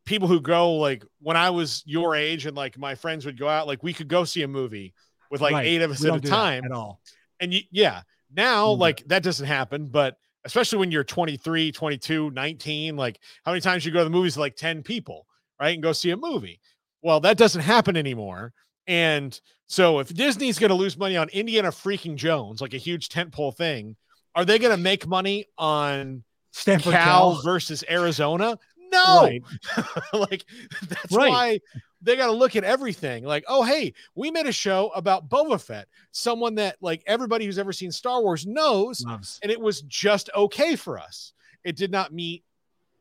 [0.07, 3.49] people who go like when I was your age and like my friends would go
[3.49, 4.95] out like we could go see a movie
[5.31, 5.67] with like Right.
[5.67, 7.01] eight of us at a time at all.
[7.39, 8.03] and you, yeah
[8.35, 8.79] now Mm.
[8.79, 13.85] like that doesn't happen but especially when you're 23 22 19 like how many times
[13.85, 15.27] you go to the movies like 10 people
[15.61, 16.61] right and go see a movie
[17.03, 18.53] well that doesn't happen anymore
[18.87, 23.09] and so if disney's going to lose money on indiana freaking jones like a huge
[23.09, 23.97] tentpole thing
[24.35, 27.43] are they going to make money on Stanford cal, Cal.
[27.43, 28.59] versus arizona
[28.93, 29.43] no Right.
[30.13, 30.45] like
[30.89, 31.31] that's Right.
[31.31, 31.61] why
[32.03, 33.25] they got to look at everything.
[33.25, 37.59] Like, oh hey, we made a show about Boba Fett, someone that like everybody who's
[37.59, 39.39] ever seen Star Wars knows, Loves.
[39.43, 41.35] and it was just okay for us.
[41.63, 42.43] It did not meet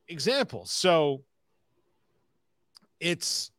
[0.10, 1.24] examples, so
[3.00, 3.52] it's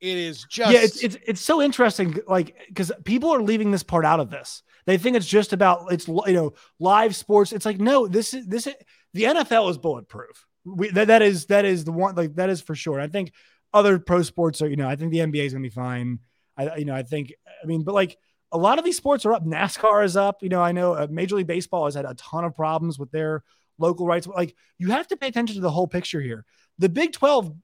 [0.00, 3.82] it is just yeah, it's, it's it's so interesting, like because people are leaving this
[3.82, 4.62] part out of this.
[4.86, 7.52] They think it's just about it's you know live sports.
[7.52, 8.74] It's like no, this is this is
[9.12, 10.46] the NFL is bulletproof.
[10.64, 12.98] We that, that is that is the one like that is for sure.
[12.98, 13.32] I think
[13.74, 16.20] other pro sports are you know I think the NBA is gonna be fine.
[16.56, 17.32] I you know I think
[17.62, 18.16] I mean but like
[18.52, 19.44] a lot of these sports are up.
[19.44, 20.42] NASCAR is up.
[20.42, 23.10] You know I know uh, Major League Baseball has had a ton of problems with
[23.10, 23.42] their
[23.78, 24.26] local rights.
[24.26, 26.46] Like you have to pay attention to the whole picture here.
[26.78, 27.54] The Big Twelve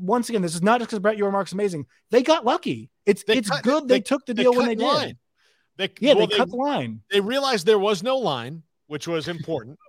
[0.00, 1.86] once again, this is not just because Brett Yormark's amazing.
[2.10, 2.90] They got lucky.
[3.06, 4.84] It's They it's cut- good they- they, took the they deal when cut they did.
[4.84, 5.18] line.
[5.76, 7.00] They, Yeah, well, they cut the line.
[7.10, 9.78] they realized there was no line, which was important.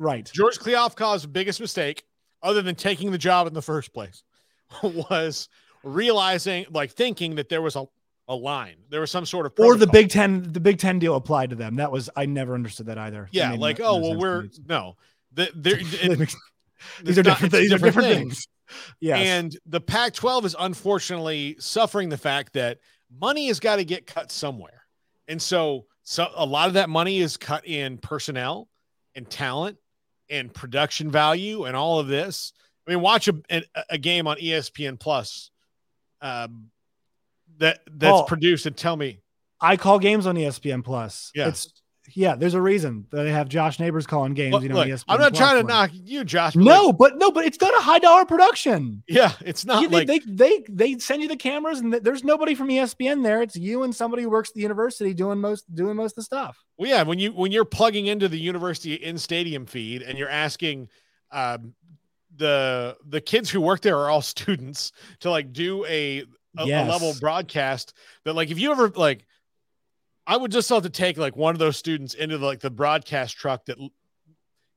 [0.00, 0.28] Right.
[0.34, 2.02] George Kliavkoff's biggest mistake,
[2.42, 4.24] other than taking the job in the first place,
[4.82, 5.48] was
[5.84, 7.84] realizing, like, thinking that there was a,
[8.26, 9.86] a line, there was some sort of Or the.
[9.86, 11.76] Big Ten, the Big Ten deal applied to them.
[11.76, 13.28] That was I never understood that either.
[13.30, 14.96] Yeah, like, no- oh no well, we're no,
[15.32, 16.36] the, there, it- makes-
[17.02, 17.52] these are different.
[17.52, 18.48] These are different things.
[19.00, 19.26] Yes.
[19.26, 22.78] And the Pac 12 is unfortunately suffering the fact that
[23.20, 24.82] money has got to get cut somewhere.
[25.28, 28.68] And so, so a lot of that money is cut in personnel
[29.14, 29.78] and talent
[30.28, 32.52] and production value and all of this.
[32.86, 35.50] I mean, watch a, a, a game on ESPN Plus
[36.20, 36.70] um,
[37.58, 39.20] that that's Paul, produced and tell me.
[39.60, 41.30] I call games on ESPN Plus.
[41.34, 41.48] Yeah.
[41.48, 42.34] It's yeah.
[42.36, 44.52] There's a reason that they have Josh Neighbors calling games.
[44.52, 46.54] Look, you know, look, ESPN I'm not trying to knock you, Josh.
[46.54, 49.02] but No, like, but no, but it's done a high dollar production.
[49.08, 52.68] yeah, it's not like they they they send you the cameras, and there's nobody from
[52.68, 53.42] ESPN there.
[53.42, 56.22] It's you and somebody who works at the university doing most doing most of the
[56.22, 56.62] stuff.
[56.76, 60.28] Well, yeah, when you when you're plugging into the university in stadium feed and you're
[60.28, 60.88] asking
[61.30, 61.74] um,
[62.36, 66.24] the the kids who work there are all students to like do a
[66.58, 69.26] a, a level broadcast that like if you ever like
[70.26, 72.70] I would just have to take like one of those students into the, like the
[72.70, 73.78] broadcast truck that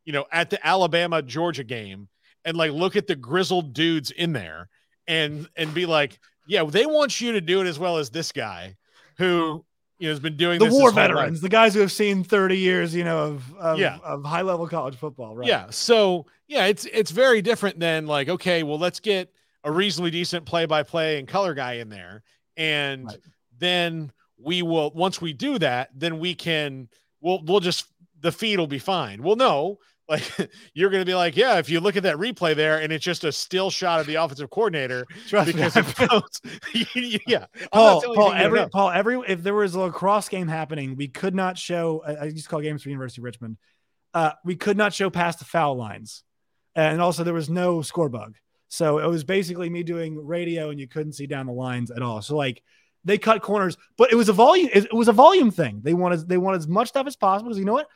[0.06, 2.08] you know at the Alabama Georgia game
[2.46, 4.70] and like look at the grizzled dudes in there
[5.08, 8.32] and and be like yeah they want you to do it as well as this
[8.32, 8.76] guy
[9.18, 9.64] who
[10.00, 12.58] you know has been doing The this war veterans, the guys who have seen 30
[12.58, 13.98] years, you know, of of, Yeah.
[14.04, 15.36] of high level college football.
[15.36, 15.48] Right.
[15.48, 15.70] Yeah.
[15.72, 19.34] So yeah, it's it's very different than like, okay, well, let's get
[19.64, 22.22] a reasonably decent play by play and color guy in there.
[22.56, 23.18] And Right.
[23.58, 26.90] then we will once we do that, then we can
[27.22, 27.86] we'll we'll just
[28.22, 29.22] the feed will be fine.
[29.24, 30.24] Well, no, like
[30.74, 33.24] you're gonna be like, yeah, if you look at that replay there and it's just
[33.24, 35.54] a still shot of the offensive coordinator Trust me.
[35.54, 37.46] because it goes, yeah.
[37.74, 38.70] Paul, not telling you Paul, every.
[38.70, 42.04] Paul, every if there was a lacrosse game happening, we could not show.
[42.06, 43.58] I I used to call games for University of Richmond.
[44.14, 46.24] Uh, we could not show past the foul lines,
[46.76, 48.36] and also there was no score bug.
[48.70, 52.02] So it was basically me doing radio, and you couldn't see down the lines at
[52.02, 52.22] all.
[52.22, 52.64] So like
[53.08, 54.70] they cut corners, but it was a volume.
[54.74, 55.80] It, was a volume thing.
[55.82, 57.88] They wanted they wanted as much stuff as possible because you know what,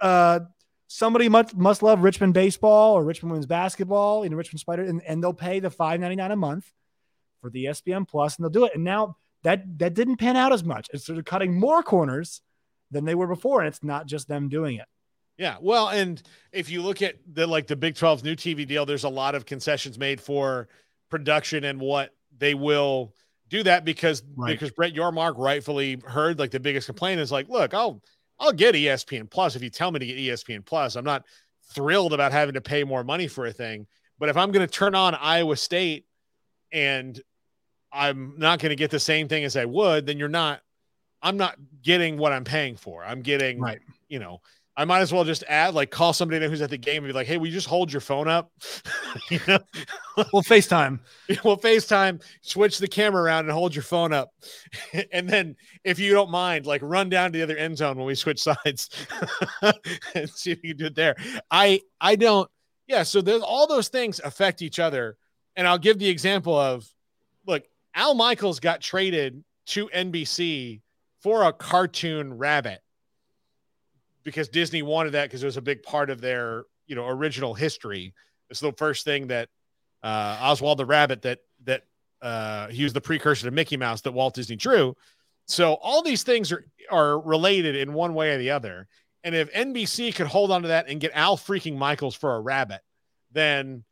[0.00, 0.40] uh,
[0.88, 5.02] somebody must must love Richmond baseball or Richmond women's basketball, you know Richmond Spider, and,
[5.02, 6.72] and they'll pay the five ninety nine a month
[7.42, 8.72] for the ESPN Plus, and they'll do it.
[8.74, 10.88] And now that that didn't pan out as much.
[10.92, 12.40] It's sort of cutting more corners
[12.90, 14.86] than they were before, and it's not just them doing it.
[15.38, 18.86] Yeah, well, and if you look at the like the Big 12's new TV deal,
[18.86, 20.68] there's a lot of concessions made for
[21.10, 23.12] production and what they will
[23.48, 24.52] do that because Right.
[24.52, 28.02] because Brett Yormark rightfully heard like the biggest complaint is like, look, I'll
[28.38, 30.96] I'll get ESPN Plus if you tell me to get ESPN Plus.
[30.96, 31.24] I'm not
[31.74, 33.86] thrilled about having to pay more money for a thing,
[34.18, 36.06] but if I'm going to turn on Iowa State
[36.72, 37.20] and
[37.92, 40.60] I'm not going to get the same thing as I would, then you're not
[41.22, 43.04] I'm not getting what I'm paying for.
[43.04, 43.80] I'm getting Right.
[44.08, 44.40] you know
[44.78, 47.12] I might as well just add, like, call somebody who's at the game and be
[47.14, 48.52] like, "Hey, will you just hold your phone up?"
[49.30, 49.58] you know,
[50.32, 51.00] we'll FaceTime.
[51.44, 52.22] we'll FaceTime.
[52.42, 54.32] Switch the camera around and hold your phone up,
[55.12, 58.06] and then if you don't mind, like, run down to the other end zone when
[58.06, 58.90] we switch sides
[60.14, 61.16] and see if you can do it there.
[61.50, 62.50] I I don't.
[62.86, 65.16] Yeah, so there's all those things affect each other,
[65.56, 66.86] and I'll give the example of,
[67.46, 70.82] look, Al Michaels got traded to NBC
[71.22, 72.80] for a cartoon rabbit
[74.26, 77.54] because Disney wanted that because it was a big part of their you know original
[77.54, 78.12] history.
[78.50, 79.48] It's the first thing that
[80.02, 81.84] uh, Oswald the Rabbit that that
[82.20, 84.94] uh, he was the precursor to Mickey Mouse that Walt Disney drew.
[85.46, 88.88] So all these things are are related in one way or the other.
[89.22, 92.40] And if NBC could hold on to that and get Al freaking Michaels for a
[92.40, 92.80] rabbit,
[93.32, 93.84] then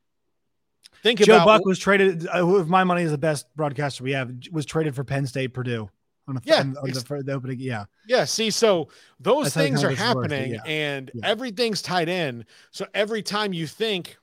[1.02, 2.26] think Joe about Joe Buck was traded.
[2.26, 5.54] Uh, if my money is the best broadcaster we have, was traded for Penn State
[5.54, 5.88] Purdue
[6.28, 7.58] on, a, Yeah, on, on the, the opening.
[7.60, 8.88] Yeah, Yeah, see, so
[9.20, 10.62] those That's things are happening yeah.
[10.64, 11.26] and Yeah.
[11.26, 12.44] everything's tied in.
[12.70, 14.16] So every time you think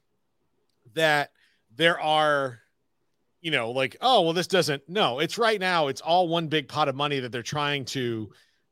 [0.93, 1.31] that
[1.75, 2.59] there are,
[3.41, 6.67] you know, like, oh, well, this doesn't, no, it's right now, it's all one big
[6.67, 8.31] pot of money that they're trying to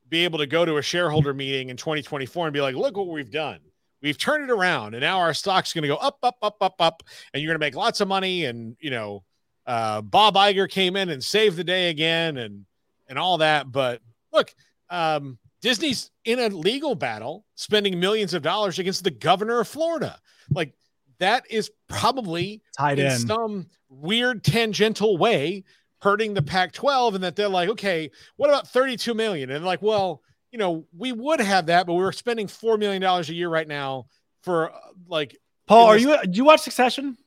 [0.10, 3.08] be able to go to a shareholder meeting in 2024 and be like, look what
[3.08, 3.60] we've done.
[4.02, 6.76] We've turned it around and now our stock's going to go up, up, up, up,
[6.80, 8.46] up, and you're going to make lots of money.
[8.46, 9.24] And, you know,
[9.68, 12.66] uh, Bob Iger came in and saved the day again and,
[13.10, 13.72] and all that.
[13.72, 14.54] But look,
[14.90, 20.18] um, Disney's in a legal battle, spending millions of dollars against the governor of Florida.
[20.52, 20.74] Like
[21.20, 23.20] that is probably tied in, in.
[23.20, 25.64] some weird tangential way
[26.02, 29.50] hurting the Pac-12, and that they're like, okay, what about 32 million?
[29.50, 33.30] And like, well, you know, we would have that, but we're spending four million dollars
[33.30, 34.06] a year right now
[34.44, 35.36] for uh, like,
[35.68, 36.18] Paul, are this- you?
[36.24, 37.18] Do you watch Succession?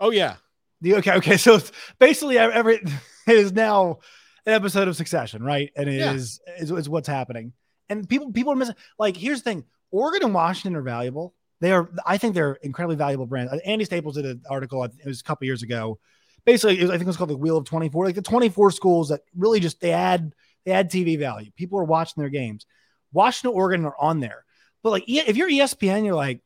[0.00, 0.36] oh yeah,
[0.82, 1.36] The, okay, okay.
[1.36, 1.58] So
[1.98, 2.76] basically, every
[3.26, 4.00] it is now
[4.46, 5.70] an episode of Succession, right?
[5.76, 6.12] And it Yeah.
[6.14, 7.52] is is is what's happening.
[7.88, 8.74] And people people are missing.
[8.98, 11.34] Like, here's the thing: Oregon and Washington are valuable.
[11.60, 11.90] They are.
[12.04, 13.52] I think they're incredibly valuable brands.
[13.52, 14.84] Uh, Andy Staples did an article.
[14.84, 15.98] It was a couple years ago.
[16.44, 18.04] Basically, was, I think it was called the Wheel of Twenty Four.
[18.06, 20.32] Like the twenty four schools that really just they add
[20.64, 21.50] they add TV value.
[21.56, 22.66] People are watching their games.
[23.12, 24.44] Washington, Oregon are on there.
[24.82, 26.40] But like, if you're ESPN, you're like,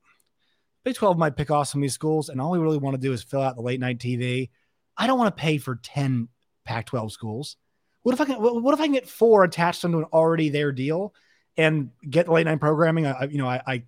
[0.85, 3.01] Big 12 might pick off some of these schools, and all we really want to
[3.01, 4.49] do is fill out the late night TV.
[4.97, 6.29] I don't want to pay for 10
[6.65, 7.57] Pac 12 schools.
[8.03, 10.73] What if I can what if I can get four attached onto an already there
[10.73, 11.15] deal
[11.57, 13.07] and get late night programming?
[13.07, 13.83] I, you know, I, I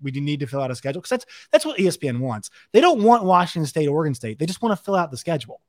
[0.00, 2.50] we do need to fill out a schedule because that's that's what ESPN wants.
[2.72, 4.38] They don't want Washington State, Oregon State.
[4.38, 5.60] They just want to fill out the schedule.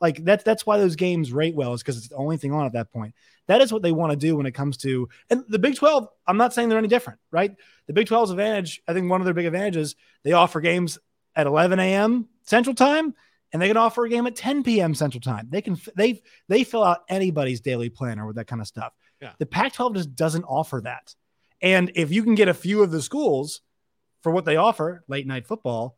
[0.00, 2.66] Like that's that's why those games rate well is because it's the only thing on
[2.66, 3.14] at that point.
[3.46, 6.08] That is what they want to do when it comes to and the Big 12.
[6.26, 7.54] I'm not saying they're any different, right?
[7.86, 10.98] The Big 12's advantage, I think one of their big advantages, they offer games
[11.34, 12.28] at 11 a.m.
[12.42, 13.14] Central Time,
[13.52, 14.94] and they can offer a game at 10 p.m.
[14.94, 15.48] Central Time.
[15.50, 18.92] They can they they fill out anybody's daily planner with that kind of stuff.
[19.20, 19.32] Yeah.
[19.38, 21.14] The Pac-12 just doesn't offer that.
[21.62, 23.62] And if you can get a few of the schools
[24.22, 25.96] for what they offer, late night football,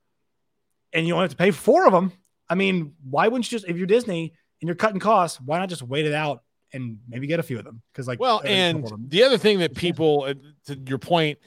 [0.93, 2.13] and you don't have to pay four of them,
[2.49, 5.69] I mean, why wouldn't you just if you're Disney and you're cutting costs, why not
[5.69, 7.83] just wait it out and maybe get a few of them?
[7.93, 10.35] Because like Well, and couple of them- the other thing that people, uh,
[10.67, 11.39] to your point,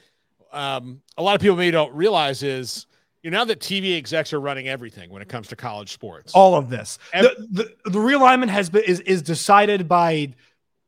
[0.51, 2.85] um, a lot of people maybe don't realize is,
[3.23, 6.33] you know, now that TV execs are running everything when it comes to college sports.
[6.33, 6.97] all of this.
[7.13, 10.33] Ev- the, the the realignment has been is is decided by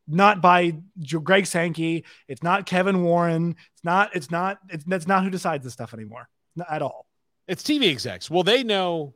[0.06, 0.76] not by
[1.22, 2.04] Greg Sankey.
[2.28, 3.56] It's not Kevin Warren.
[3.72, 4.14] It's not.
[4.14, 4.58] It's not.
[4.68, 6.28] It's that's not who decides this stuff anymore.
[6.56, 7.06] Not at all.
[7.46, 8.30] It's TV execs.
[8.30, 9.14] Well, they know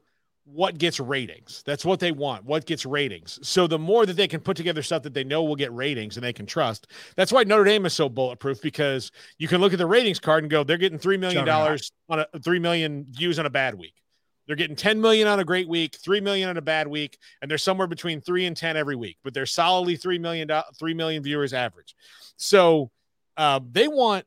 [0.52, 1.62] what gets ratings.
[1.66, 2.44] That's what they want.
[2.44, 3.38] What gets ratings.
[3.42, 6.16] So the more that they can put together stuff that they know will get ratings
[6.16, 6.87] and they can trust.
[7.16, 10.44] That's why Notre Dame is so bulletproof because you can look at the ratings card
[10.44, 13.74] and go, they're getting three million dollars on a three million views on a bad
[13.74, 13.94] week.
[14.46, 17.50] They're getting 10 million on a great week, 3 million on a bad week, and
[17.50, 20.94] they're somewhere between 3 and 10 every week, but they're solidly 3 million do- 3
[20.94, 21.94] million viewers average.
[22.37, 22.90] So,
[23.37, 24.24] uh, they want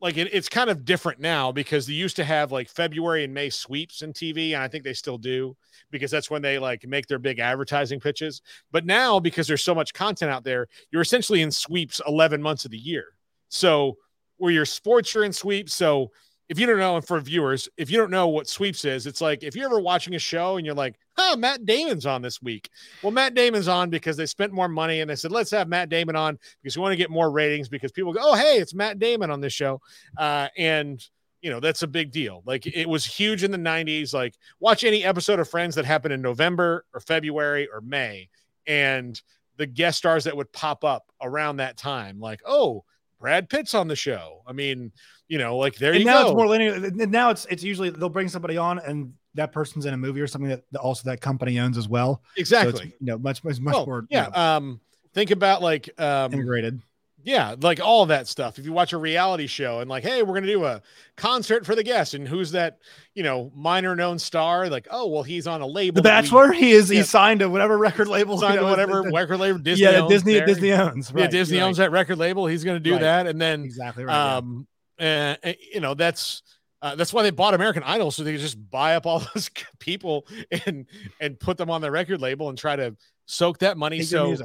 [0.00, 3.32] like it, it's kind of different now because they used to have like February and
[3.32, 5.56] May sweeps in TV, and I think they still do
[5.90, 8.42] because that's when they like make their big advertising pitches.
[8.70, 12.64] But now, because there's so much content out there, you're essentially in sweeps 11 months
[12.64, 13.06] of the year.
[13.48, 13.96] So
[14.36, 15.74] where your sports are in sweeps.
[15.74, 16.10] So
[16.48, 19.20] if you don't know, and for viewers, if you don't know what sweeps is, it's
[19.20, 22.42] like if you're ever watching a show and you're like, huh, Matt Damon's on this
[22.42, 22.68] week.
[23.02, 25.88] Well, Matt Damon's on because they spent more money and they said, let's have Matt
[25.88, 28.74] Damon on because we want to get more ratings because people go, oh, hey, it's
[28.74, 29.80] Matt Damon on this show.
[30.18, 31.06] Uh, and
[31.40, 32.42] you know, that's a big deal.
[32.46, 34.14] Like it was huge in the 90s.
[34.14, 38.30] Like watch any episode of Friends that happened in November or February or May,
[38.66, 39.20] and
[39.56, 42.84] the guest stars that would pop up around that time, like, oh,
[43.20, 44.42] Brad Pitt's on the show.
[44.46, 44.92] I mean,
[45.28, 46.28] you know, like there and you now go.
[46.28, 46.90] it's more linear.
[46.90, 50.26] Now it's it's usually they'll bring somebody on and that person's in a movie or
[50.26, 52.22] something that also that company owns as well.
[52.34, 52.86] So exactly.
[52.86, 54.26] it's, you know, much much much Well, more yeah.
[54.26, 54.80] you know, Um,
[55.14, 56.80] think about like um, integrated.
[57.24, 58.58] Yeah, like all that stuff.
[58.58, 60.82] If you watch a reality show and like, hey, we're gonna do a
[61.16, 62.78] concert for the guests, and who's that,
[63.14, 64.68] you know, minor known star?
[64.68, 65.96] Like, oh, well, he's on a label.
[65.96, 66.50] The Bachelor.
[66.50, 66.90] We, he is.
[66.90, 66.98] Yeah.
[66.98, 68.38] He's signed to whatever record label.
[68.38, 69.58] Signed you know, to whatever the, record label.
[69.58, 69.84] Disney.
[69.84, 70.34] Yeah, Disney.
[70.34, 70.46] There.
[70.46, 71.12] Disney owns.
[71.12, 72.46] Right, yeah, Disney owns that record label.
[72.46, 73.00] He's gonna do right.
[73.00, 74.36] that, and then exactly right.
[74.36, 74.66] Um,
[74.98, 75.36] yeah.
[75.42, 76.42] and, you know, that's
[76.84, 79.50] uh, that's why they bought American Idol so they could just buy up all those
[79.78, 80.26] people
[80.66, 80.84] and
[81.18, 82.94] and put them on their record label and try to
[83.24, 84.00] soak that money.
[84.00, 84.36] Take so,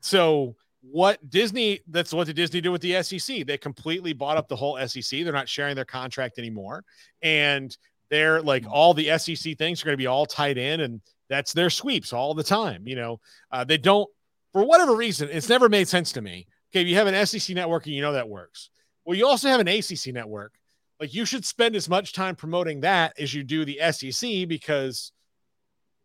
[0.00, 0.56] so
[0.90, 1.80] what Disney?
[1.88, 3.46] That's what did Disney do with the SEC.
[3.46, 5.24] They completely bought up the whole SEC.
[5.24, 6.84] They're not sharing their contract anymore,
[7.22, 7.76] and
[8.10, 8.70] they're like mm.
[8.70, 12.12] all the SEC things are going to be all tied in, and that's their sweeps
[12.12, 12.86] all the time.
[12.86, 13.20] You know,
[13.50, 14.08] uh, they don't
[14.52, 15.28] for whatever reason.
[15.30, 16.46] It's never made sense to me.
[16.74, 18.70] Okay, you have an SEC network and you know that works.
[19.04, 20.52] Well, you also have an ACC network
[21.00, 25.12] like you should spend as much time promoting that as you do the SEC because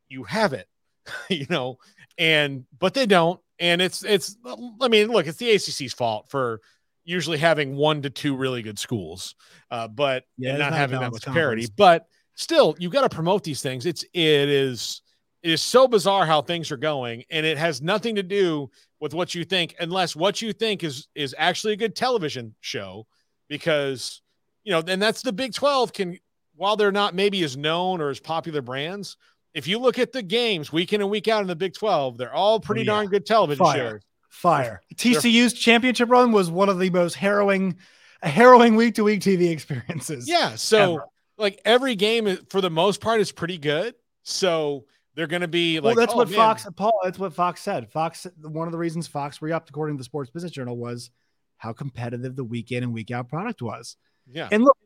[0.09, 0.67] you have it,
[1.29, 1.77] you know,
[2.17, 3.39] and but they don't.
[3.59, 4.37] And it's it's
[4.81, 6.61] I mean, look, it's the ACC's fault for
[7.03, 9.35] usually having one to two really good schools,
[9.71, 11.67] uh, but yeah, not having that much parity.
[11.75, 12.05] But
[12.35, 13.85] still, you've got to promote these things.
[13.85, 15.01] It's it is
[15.41, 19.13] it is so bizarre how things are going, and it has nothing to do with
[19.13, 23.07] what you think, unless what you think is is actually a good television show,
[23.47, 24.21] because
[24.63, 26.17] you know, and that's the Big 12 can,
[26.55, 29.17] while they're not maybe as known or as popular brands,
[29.53, 32.17] if you look at the games week in and week out in the Big 12,
[32.17, 32.91] they're all oh, pretty oh, yeah.
[32.91, 33.75] darn good television Fire.
[33.75, 34.03] shares.
[34.29, 34.81] Fire.
[34.95, 37.77] TCU's championship run was one of the most harrowing,
[38.21, 40.27] harrowing week to week TV experiences.
[40.27, 40.55] Yeah.
[40.55, 41.05] So, ever.
[41.37, 43.95] like, every game for the most part is pretty good.
[44.23, 44.85] So,
[45.15, 46.37] they're going to be like, well, that's oh, what man.
[46.37, 47.89] Fox, Paul, that's what Fox said.
[47.89, 51.09] Fox, one of the reasons Fox re upped, according to the Sports Business Journal, was
[51.57, 53.97] how competitive the week in and week out product was.
[54.31, 54.47] Yeah.
[54.51, 54.77] And look,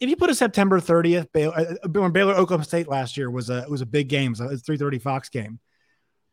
[0.00, 3.30] if you put a September 30th, Baylor, uh, uh, when Baylor Oklahoma State last year
[3.30, 5.60] was a was a big game, so it's 3:30 Fox game.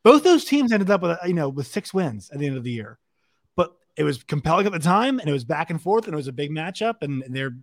[0.04, 2.64] Both those teams ended up with you know with six wins at the end of
[2.64, 2.98] the year,
[3.56, 6.18] but it was compelling at the time, and it was back and forth, and it
[6.18, 7.58] was a big matchup, and they're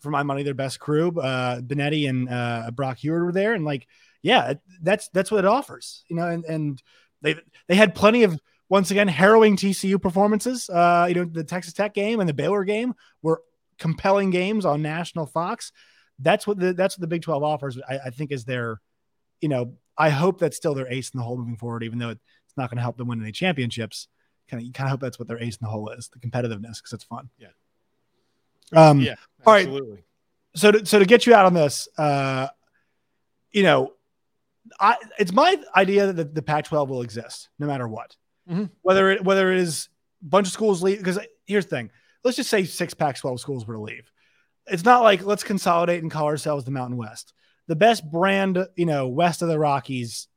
[0.00, 1.18] for my money their best crew.
[1.20, 3.86] Uh, Benetti and uh, Brock Huard were there, and like
[4.22, 6.82] yeah, that's that's what it offers, you know, and and
[7.22, 7.36] they
[7.68, 8.38] they had plenty of
[8.68, 10.68] once again harrowing TCU performances.
[10.68, 13.42] Uh, you know, the Texas Tech game and the Baylor game were
[13.78, 15.72] compelling games on national Fox.
[16.18, 17.78] That's what the that's what the Big 12 offers.
[17.88, 18.80] I, I think is their,
[19.40, 22.10] you know, I hope that's still their ace in the hole moving forward, even though
[22.10, 22.20] it's
[22.56, 24.08] not going to help them win any championships.
[24.48, 26.20] Kind of, you kind of hope that's what their ace in the hole is, the
[26.20, 27.28] competitiveness, because it's fun.
[27.38, 27.48] Yeah.
[28.72, 29.16] Um, yeah.
[29.46, 29.80] Absolutely.
[29.80, 30.02] All right.
[30.54, 32.48] So to, so to get you out on this, uh,
[33.52, 33.92] you know,
[34.80, 38.16] I it's my idea that the, the Pac-12 will exist no matter what,
[38.50, 38.64] mm-hmm.
[38.82, 39.88] whether it whether it is
[40.22, 40.98] a bunch of schools leave.
[40.98, 41.90] Because here's the thing:
[42.24, 44.10] let's just say six Pac 12 schools were to leave.
[44.66, 47.32] It's not like let's consolidate and call ourselves the Mountain West.
[47.68, 50.28] The best brand, you know, west of the Rockies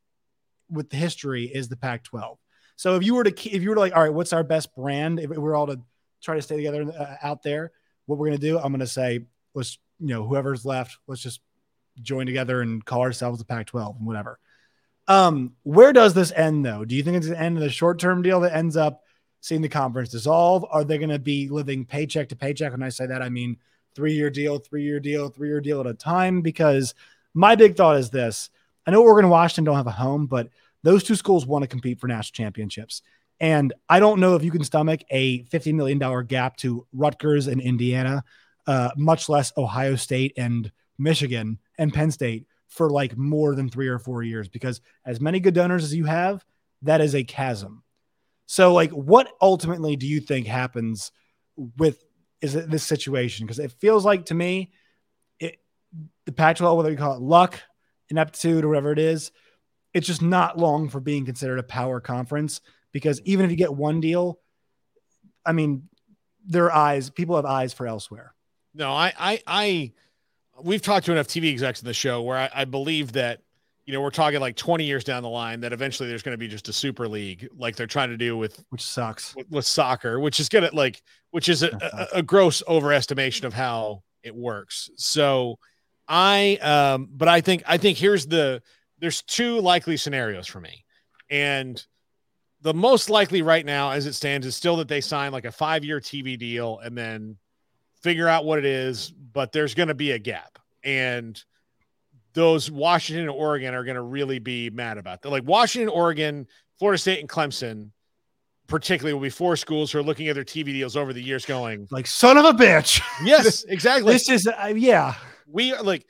[0.68, 2.38] with the history is the Pac 12.
[2.76, 5.20] So if you were to, if you were like, all right, what's our best brand?
[5.20, 5.80] If we we're all to
[6.22, 7.72] try to stay together uh, out there,
[8.06, 9.20] what we're going to do, I'm going to say,
[9.54, 11.40] let's, you know, whoever's left, let's just
[12.00, 14.38] join together and call ourselves the Pac 12 and whatever.
[15.08, 16.84] Um, where does this end though?
[16.84, 19.02] Do you think it's an end of the short term deal that ends up
[19.40, 20.64] seeing the conference dissolve?
[20.70, 22.72] Are they going to be living paycheck to paycheck?
[22.72, 23.56] When I say that, I mean
[23.94, 26.40] three year deal, three year deal, three year deal at a time.
[26.40, 26.94] Because
[27.34, 28.50] my big thought is this
[28.86, 30.48] I know Oregon and Washington don't have a home, but
[30.82, 33.02] those two schools want to compete for national championships.
[33.40, 37.60] And I don't know if you can stomach a $50 million gap to Rutgers and
[37.60, 38.22] Indiana,
[38.66, 43.88] uh, much less Ohio State and Michigan and Penn State for like more than three
[43.88, 44.48] or four years.
[44.48, 46.44] Because as many good donors as you have,
[46.82, 47.82] that is a chasm.
[48.50, 51.12] So, like, what ultimately do you think happens
[51.78, 52.02] with
[52.40, 53.46] is it this situation?
[53.46, 54.72] Because it feels like to me,
[55.38, 55.60] it
[56.26, 57.62] the Pac-12, whether you call it luck,
[58.08, 59.30] ineptitude, or whatever it is,
[59.94, 62.60] it's just not long for being considered a power conference.
[62.90, 64.40] Because even if you get one deal,
[65.46, 65.88] I mean,
[66.44, 68.34] their eyes, people have eyes for elsewhere.
[68.74, 69.92] No, I, I, I,
[70.60, 73.42] we've talked to enough TV execs in the show where I, I believe that
[73.90, 76.38] you know, we're talking like 20 years down the line that eventually there's going to
[76.38, 79.66] be just a super league like they're trying to do with which sucks with, with
[79.66, 81.70] soccer, which is going to like, which is a,
[82.12, 84.90] a, a, gross overestimation of how it works.
[84.94, 85.58] So
[86.06, 88.62] I, um, but I think, I think here's the,
[89.00, 90.84] there's two likely scenarios for me.
[91.28, 91.84] And
[92.60, 95.52] the most likely right now, as it stands, is still that they sign like a
[95.52, 97.38] five year TV deal and then
[98.02, 100.60] figure out what it is, but there's going to be a gap.
[100.84, 101.42] And,
[102.34, 105.30] those Washington and Oregon are going to really be mad about that.
[105.30, 106.46] Like Washington, Oregon,
[106.78, 107.90] Florida State, and Clemson,
[108.66, 111.44] particularly, will be four schools who are looking at their TV deals over the years,
[111.44, 114.12] going like "son of a bitch." Yes, exactly.
[114.12, 115.14] this is uh, yeah.
[115.46, 116.06] We are like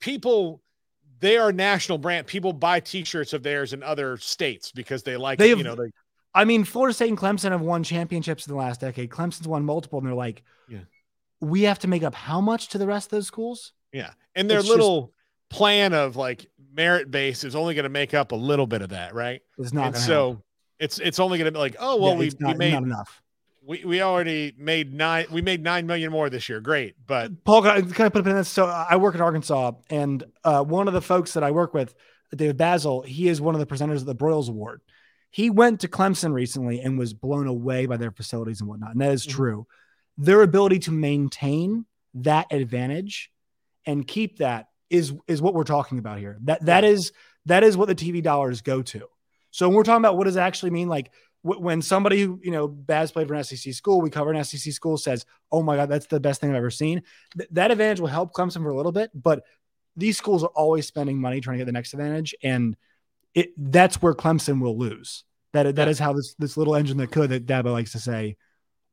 [0.00, 0.60] people.
[1.20, 2.26] They are national brand.
[2.26, 5.38] People buy T-shirts of theirs in other states because they like.
[5.38, 5.90] They have, you know, they
[6.34, 9.08] I mean, Florida State and Clemson have won championships in the last decade.
[9.08, 10.80] Clemson's won multiple, and they're like, Yeah.
[11.40, 13.72] we have to make up how much to the rest of those schools?
[13.92, 14.10] Yeah.
[14.34, 15.13] And their It's little
[15.54, 18.90] plan of like merit base is only going to make up a little bit of
[18.90, 19.40] that, right?
[19.58, 20.42] It's not so happen.
[20.80, 22.82] it's it's only going to be like, oh well, Yeah, we, it's we made not
[22.82, 23.22] enough.
[23.64, 26.60] we, we already made nine we made nine million more this year.
[26.60, 28.48] Great, but Paul, can I, can I put a pin in this?
[28.48, 31.94] So I work in Arkansas, and uh, one of the folks that I work with,
[32.34, 34.80] David Bazzel, he is one of the presenters of the Broyles Award.
[35.30, 38.92] He went to Clemson recently and was blown away by their facilities and whatnot.
[38.92, 39.30] And that is Mhm.
[39.30, 39.66] true.
[40.18, 43.32] Their ability to maintain that advantage
[43.86, 46.38] and keep that is is what we're talking about here.
[46.42, 47.12] That that is
[47.46, 49.06] that is what the TV dollars go to.
[49.50, 51.10] So when we're talking about what does it actually mean, like
[51.42, 54.44] wh- when somebody who you know Baz played for an SEC school, we cover an
[54.44, 57.02] SEC school says, "Oh my God, that's the best thing I've ever seen."
[57.36, 59.44] Th- that advantage will help Clemson for a little bit, but
[59.96, 62.76] these schools are always spending money trying to get the next advantage, and
[63.34, 65.24] it that's where Clemson will lose.
[65.52, 68.36] That that is how this this little engine that could that Dabo likes to say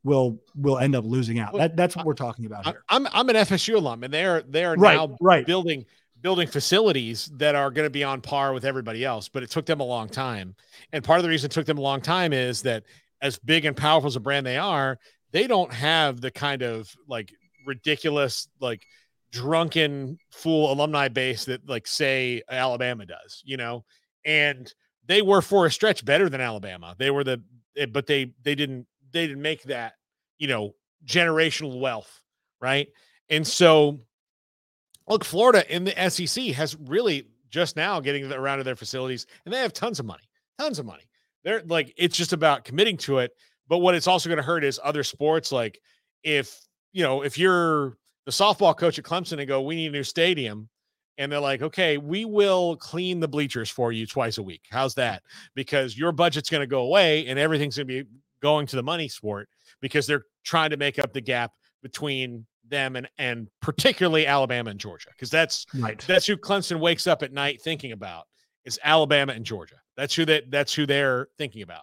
[0.03, 1.53] will will end up losing out.
[1.53, 2.83] That that's what we're talking about here.
[2.89, 5.45] I'm I'm an FSU alum, and they're they're Right, now right.
[5.45, 5.85] building
[6.21, 9.27] building facilities that are going to be on par with everybody else.
[9.27, 10.55] But it took them a long time,
[10.91, 12.83] and part of the reason it took them a long time is that
[13.21, 14.97] as big and powerful as a brand they are,
[15.31, 17.31] they don't have the kind of like
[17.65, 18.83] ridiculous like
[19.31, 23.85] drunken fool alumni base that like say Alabama does, you know,
[24.25, 24.73] and
[25.05, 26.95] they were for a stretch better than Alabama.
[26.97, 27.41] They were the
[27.77, 29.93] eh, but they they didn't they didn't make that,
[30.37, 30.73] you know,
[31.05, 32.21] generational wealth,
[32.59, 32.87] right?
[33.29, 33.99] And so
[35.07, 39.53] look, Florida in the SEC has really just now getting around to their facilities and
[39.53, 40.23] they have tons of money,
[40.59, 41.03] tons of money.
[41.43, 43.31] They're like it's just about committing to it.
[43.67, 45.79] But what it's also going to hurt is other sports like
[46.23, 46.59] if
[46.93, 50.03] you know, if you're the softball coach at Clemson and go, we need a new
[50.03, 50.69] stadium.
[51.17, 54.61] And they're like, okay, we will clean the bleachers for you twice a week.
[54.71, 55.23] How's that?
[55.55, 58.09] Because your budget's going to go away and everything's going to be
[58.41, 59.47] going to the money sport
[59.81, 61.51] because they're trying to make up the gap
[61.83, 65.99] between them and and particularly Alabama and Georgia because that's Right.
[66.07, 68.25] that's who Clemson wakes up at night thinking about
[68.65, 69.75] is Alabama and Georgia.
[69.97, 71.81] That's who that that's who they're thinking about.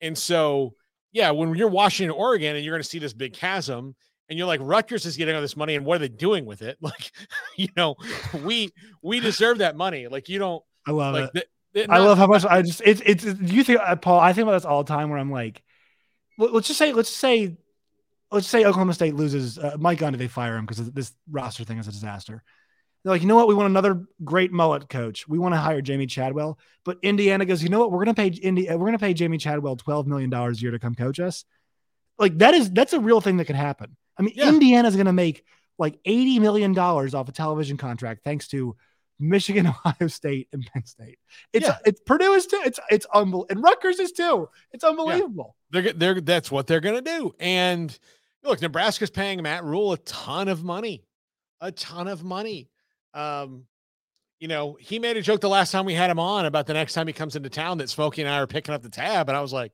[0.00, 0.74] And so,
[1.12, 3.96] yeah, when you're Washington, Oregon, and you're going to see this big chasm,
[4.28, 6.62] and you're like, Rutgers is getting all this money, and what are they doing with
[6.62, 6.76] it?
[6.82, 7.10] Like,
[7.56, 7.96] you know,
[8.44, 10.06] we we deserve that money.
[10.06, 11.24] Like, you don't I love like.
[11.34, 11.48] it.
[11.72, 14.20] The, the- I love how much I just it's it's do you think uh, Paul
[14.20, 15.62] I think about this all the time where I'm like
[16.38, 17.56] let's just say let's say
[18.30, 21.78] let's say Oklahoma State loses uh, Mike Gundy they fire him because this roster thing
[21.78, 22.42] is a disaster.
[23.04, 23.46] They're like, you know what?
[23.48, 25.28] We want another great mullet coach.
[25.28, 26.58] We want to hire Jamey Chadwell.
[26.84, 27.92] But Indiana goes, you know what?
[27.92, 30.78] We're gonna pay Indy, we're gonna pay Jamey Chadwell twelve million dollars a year to
[30.78, 31.44] come coach us.
[32.18, 33.96] Like that is that's a real thing that could happen.
[34.18, 34.48] I mean, Yeah.
[34.48, 35.44] Indiana's gonna make
[35.78, 38.76] like eighty million dollars off a television contract thanks to
[39.20, 41.18] Michigan, Ohio State, and Penn State.
[41.52, 41.78] It's Yeah.
[41.86, 42.60] it's Purdue is too.
[42.64, 44.48] It's it's unbelievable, and Rutgers is too.
[44.72, 45.54] It's unbelievable.
[45.70, 47.34] They're they're that's what they're to do.
[47.38, 47.96] And
[48.42, 51.04] look, Nebraska's paying Matt Rhule a ton of money,
[51.60, 52.68] a ton of money.
[53.14, 53.64] Um,
[54.38, 56.74] you know, he made a joke the last time we had him on about the
[56.74, 59.28] next time he comes into town that Smokey and I are picking up the tab,
[59.28, 59.72] and I was like,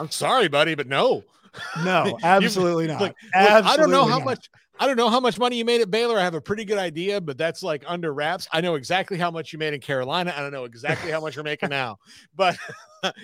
[0.00, 1.22] "I'm sorry, buddy, but no,
[1.84, 3.00] No, absolutely not.
[3.00, 4.24] Look, I don't know how not.
[4.24, 4.50] much.
[4.80, 6.18] I don't know how much money you made at Baylor.
[6.18, 8.48] I have a pretty good idea, but that's like under wraps.
[8.52, 10.34] I know exactly how much you made in Carolina.
[10.36, 11.98] I don't know exactly how much you're making now,
[12.34, 12.56] but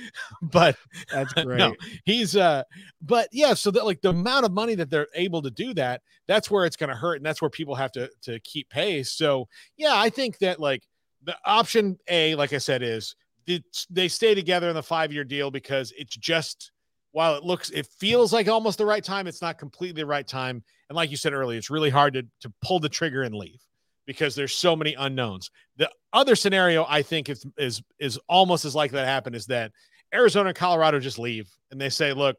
[0.42, 0.76] but
[1.12, 1.58] That's great.
[1.58, 1.74] no,
[2.04, 2.62] he's uh
[3.02, 6.02] but yeah, so that like the amount of money that they're able to do that,
[6.28, 9.10] that's where it's gonna hurt, and that's where people have to to keep pace.
[9.12, 10.84] So yeah, I think that like
[11.24, 13.16] the option A, like I said, is
[13.90, 16.70] they stay together in the five year deal because it's just
[17.12, 20.26] while it looks it feels like almost the right time, it's not completely the right
[20.26, 20.62] time.
[20.88, 23.60] And like you said earlier, it's really hard to to pull the trigger and leave
[24.06, 25.50] because there's so many unknowns.
[25.76, 29.72] The other scenario I think is is is almost as likely to happen is that
[30.12, 32.36] Arizona and Colorado just leave and they say, look,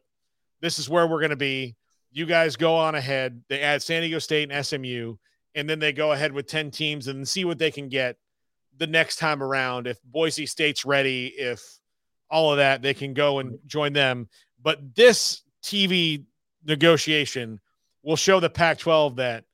[0.60, 1.74] this is where we're going to be.
[2.10, 3.42] You guys go on ahead.
[3.48, 5.16] They add San Diego State and SMU,
[5.54, 8.16] and then they go ahead with 10 teams and see what they can get
[8.76, 9.86] the next time around.
[9.86, 11.62] If Boise State's ready, if
[12.30, 14.28] all of that, they can go and join them.
[14.62, 16.24] But this TV
[16.64, 17.60] negotiation
[18.02, 19.44] will show the Pac 12 that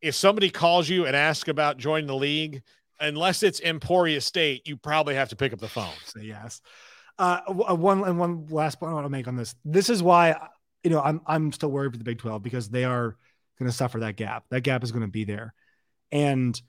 [0.00, 2.62] if somebody calls you and asks about joining the league,
[3.00, 5.92] unless it's Emporia State, you probably have to pick up the phone.
[6.04, 6.60] Say yes.
[7.18, 9.54] Uh, uh, one and one last point I want to make on this.
[9.64, 10.34] This is why
[10.82, 13.16] you know I'm I'm still worried for the Big Twelve because they are
[13.58, 14.44] going to suffer that gap.
[14.48, 15.52] That gap is going to be there,
[16.10, 16.60] and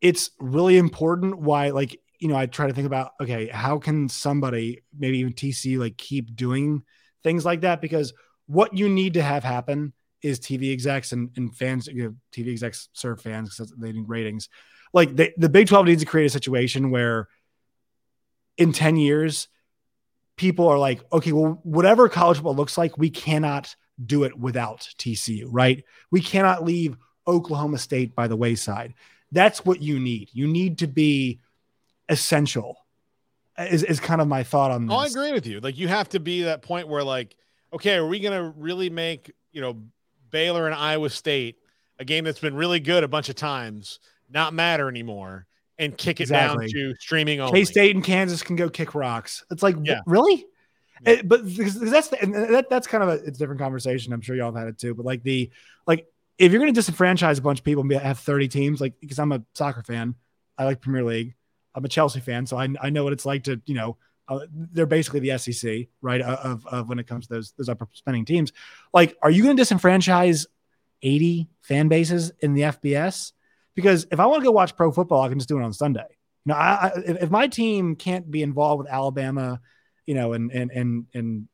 [0.00, 1.38] it's really important.
[1.38, 5.32] Why, like you know, I try to think about okay, how can somebody, maybe even
[5.32, 6.84] TC, like keep doing
[7.22, 8.12] things like that because
[8.46, 9.92] what you need to have happen
[10.22, 14.08] is TV execs and, and fans, you know, TV execs serve fans because they need
[14.08, 14.48] ratings.
[14.92, 17.28] Like the, the Big 12 needs to create a situation where
[18.58, 19.48] in 10 years,
[20.36, 24.88] people are like, okay, well, whatever college football looks like, we cannot do it without
[24.98, 25.84] TCU, right?
[26.10, 26.96] We cannot leave
[27.26, 28.94] Oklahoma State by the wayside.
[29.32, 30.30] That's what you need.
[30.32, 31.40] You need to be
[32.08, 32.76] essential.
[33.64, 34.94] Is, is kind of my thought on this.
[34.94, 35.60] Oh, I agree with you.
[35.60, 37.36] Like you have to be that point where like,
[37.72, 39.76] okay, are we going to really make, you know,
[40.30, 41.58] Baylor and Iowa State,
[41.98, 45.46] a game that's been really good a bunch of times, not matter anymore
[45.80, 46.66] and kick it exactly.
[46.66, 47.60] down to streaming only.
[47.60, 49.44] K State and Kansas can go kick rocks.
[49.50, 50.02] It's like, yeah.
[50.06, 50.44] really?
[51.02, 51.12] Yeah.
[51.12, 54.12] It, but because that's the, and that, that's kind of a it's a different conversation.
[54.12, 54.94] I'm sure y'all have had it too.
[54.94, 55.50] But like the
[55.86, 56.06] like
[56.38, 59.18] if you're going to disenfranchise a bunch of people and have 30 teams, like because
[59.18, 60.14] I'm a soccer fan,
[60.58, 61.34] I like Premier League.
[61.74, 63.96] I'm a Chelsea fan, so I, I know what it's like to you know
[64.30, 66.20] uh, they're basically the SEC, right?
[66.20, 68.52] Of, of when it comes to those those upper spending teams.
[68.94, 70.46] Like, are you going to disenfranchise
[71.02, 73.32] 80 fan bases in the FBS?
[73.74, 75.72] Because if I want to go watch pro football, I can just do it on
[75.72, 76.06] Sunday.
[76.44, 79.60] You know, I, I, if my team can't be involved with Alabama,
[80.06, 81.48] you know, and and and and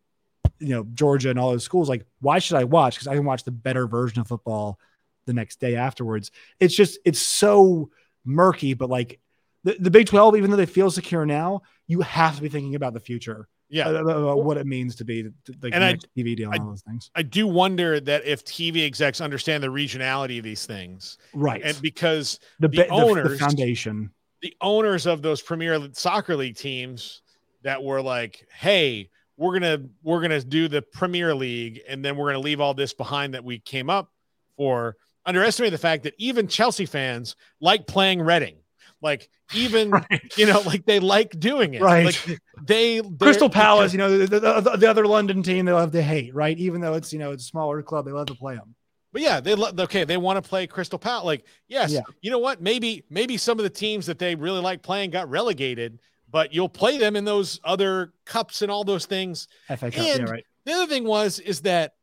[0.59, 2.97] you know Georgia and all those schools, like why should I watch?
[2.97, 4.79] Because I can watch the better version of football
[5.25, 6.31] the next day afterwards.
[6.61, 7.91] It's just it's so
[8.25, 9.19] murky, but like
[9.67, 12.77] the, the Big 12, even though they feel secure now, you have to be thinking
[12.77, 13.49] about the future.
[13.69, 15.25] Yeah, uh, about what it means to be
[15.61, 17.11] like and I, TV deal and all those things.
[17.17, 21.61] I do wonder that if TV execs understand the regionality of these things, right?
[21.64, 27.23] And because the, the owners, the foundation, the owners of those Premier Soccer League teams
[27.62, 32.29] that were like, "Hey, we're gonna we're gonna do the Premier League, and then we're
[32.29, 34.12] gonna leave all this behind that we came up
[34.57, 38.59] for." Underestimate the fact that even Chelsea fans like playing Reading
[39.03, 40.32] like even right.
[40.36, 41.82] you know, like they like doing it.
[41.82, 42.07] Right.
[42.07, 46.03] Like they Crystal Palace, you know, the, the, the, other London team they love to
[46.03, 46.59] hate, right?
[46.59, 48.74] Even though it's you know it's a smaller club, they love to play them.
[49.12, 50.05] But yeah, they love okay.
[50.05, 51.24] They want to play Crystal Palace.
[51.24, 52.03] Like yes, yeah.
[52.20, 52.61] you know what?
[52.61, 56.68] Maybe maybe some of the teams that they really like playing got relegated, but you'll
[56.68, 59.49] play them in those other cups and all those things.
[59.68, 60.44] FA Cup, and yeah, right.
[60.64, 61.94] The other thing was is that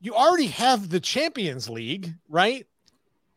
[0.00, 2.66] you already have the Champions League, right?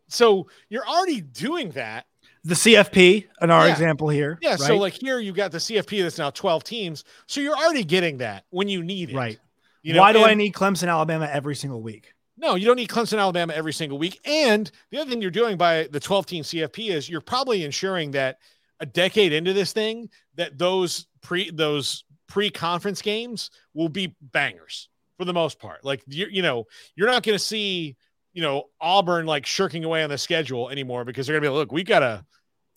[0.08, 2.08] So you're already doing that
[2.44, 3.72] the CFP in our yeah.
[3.72, 4.38] example here.
[4.42, 4.52] Yeah.
[4.52, 4.60] Right?
[4.60, 7.04] So like here you got the CFP that's now 12 teams.
[7.28, 9.16] So you're already getting that when you need it.
[9.16, 9.40] Right.
[9.82, 12.14] You know, Why do and, I need Clemson, Alabama every single week?
[12.38, 14.20] No, you don't need Clemson, Alabama every single week.
[14.26, 18.12] And the other thing you're doing by the 12 team CFP is you're probably ensuring
[18.12, 18.40] that
[18.80, 24.88] a decade into this thing, that those pre those pre-conference games will be bangers
[25.18, 25.84] for the most part.
[25.84, 26.66] Like you, you know,
[26.96, 27.98] you're not going to see
[28.34, 31.58] you know Auburn like shirking away on the schedule anymore because they're gonna be like,
[31.58, 32.26] look we gotta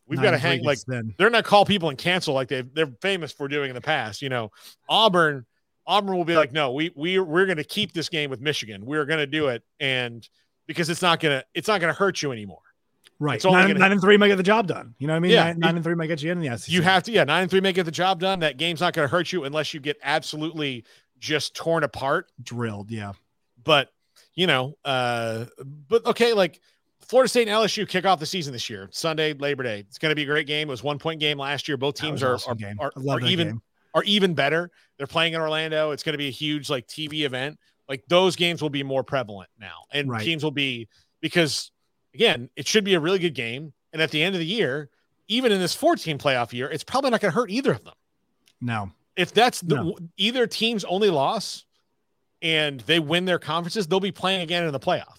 [0.07, 1.15] we've got to hang like then.
[1.17, 4.23] they're not call people and cancel like they they're famous for doing in the past.
[4.23, 4.51] You know
[4.89, 5.47] Auburn
[5.87, 9.05] Auburn will be like no we we we're gonna keep this game with Michigan we're
[9.05, 10.29] gonna do it and
[10.67, 12.61] because it's not gonna it's not gonna hurt you anymore.
[13.19, 13.43] Right.
[13.45, 14.97] Nine, gonna, nine, and three might get the job done.
[14.99, 15.31] You know what I mean?
[15.31, 16.69] Yeah, nine, nine and three might get you in the SEC.
[16.69, 18.41] You have to, yeah, nine and three may get the job done.
[18.41, 20.85] That game's not going to hurt you unless you get absolutely
[21.21, 22.33] just torn apart.
[22.43, 23.13] Drilled, yeah.
[23.63, 23.93] But
[24.35, 25.47] you know, uh,
[25.89, 26.61] but okay, like
[27.01, 29.81] Florida State and LSU kick off the season this year, Sunday, Labor Day.
[29.81, 30.69] It's going to be a great game.
[30.69, 31.77] It was one point game last year.
[31.77, 33.63] Both teams are awesome are, are, are even game.
[33.95, 34.71] are even better.
[34.97, 35.91] They're playing in Orlando.
[35.91, 37.59] It's going to be a huge like TV event.
[37.89, 40.25] Like those games will be more prevalent now, and right.
[40.25, 40.89] teams will be
[41.21, 41.71] because
[42.15, 43.73] again, it should be a really good game.
[43.93, 44.89] And at the end of the year,
[45.29, 47.95] even in this 14 playoff year, it's probably not going to hurt either of them.
[48.61, 48.91] No.
[49.17, 49.99] If that's the no.
[50.17, 51.65] either team's only loss,
[52.43, 55.17] and they win their conferences, they'll be playing again in the playoff.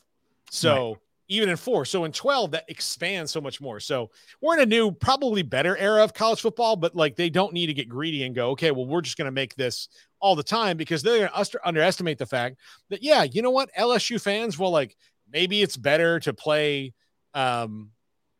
[0.51, 0.97] So right.
[1.29, 3.79] even in four, so in 12, that expands so much more.
[3.79, 4.11] So
[4.41, 7.67] we're in a new, probably better era of college football, but like they don't need
[7.67, 9.87] to get greedy and go, okay, well, we're just going to make this
[10.19, 12.57] all the time because they're going to underestimate the fact
[12.89, 13.69] that, yeah, you know what?
[13.79, 14.95] LSU fans will like,
[15.31, 16.93] maybe it's better to play,
[17.33, 17.89] um,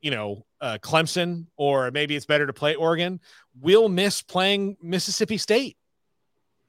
[0.02, 3.22] you know, uh, Clemson, or maybe it's better to play Oregon.
[3.60, 5.78] We'll miss playing Mississippi State.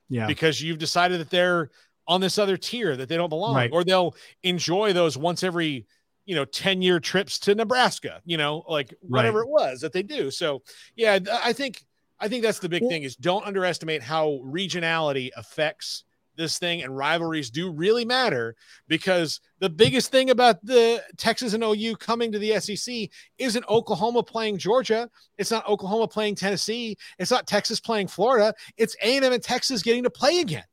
[0.08, 0.26] Yeah.
[0.26, 1.70] Because you've decided that they're
[2.06, 3.70] on this other tier that they don't belong, right.
[3.72, 5.86] or they'll enjoy those once every
[6.26, 9.46] you know 10 year trips to Nebraska, you know, like whatever right.
[9.46, 10.30] it was that they do.
[10.30, 10.62] So,
[10.96, 11.82] yeah, I think
[12.20, 16.04] I think that's the big well, thing is don't underestimate how regionality affects
[16.36, 18.56] this thing and rivalries do really matter
[18.88, 24.22] because the biggest thing about the Texas and OU coming to the SEC isn't Oklahoma
[24.22, 25.08] playing Georgia.
[25.38, 26.96] It's not Oklahoma playing Tennessee.
[27.18, 28.52] It's not Texas playing Florida.
[28.76, 30.64] It's A&M and Texas getting to play again.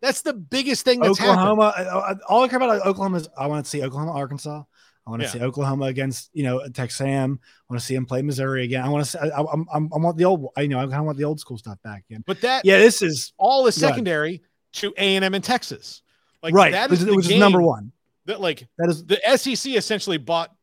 [0.00, 1.72] That's the biggest thing that's Oklahoma.
[1.76, 1.88] Happened.
[1.88, 4.62] Uh, uh, all I care about Oklahoma is I want to see Oklahoma, Arkansas.
[5.06, 5.32] I want to yeah.
[5.32, 7.40] see Oklahoma against you know Texas A&M.
[7.42, 8.84] I want to see them play Missouri again.
[8.84, 9.18] I want to see.
[9.18, 10.48] I, I, I, I want the old.
[10.56, 12.22] I you know I kind of want the old school stuff back again.
[12.26, 14.42] But that yeah, this is all is secondary
[14.74, 16.02] to A and M in Texas.
[16.42, 17.92] Like right, that is which, is number one.
[18.26, 20.54] That like that is the SEC essentially bought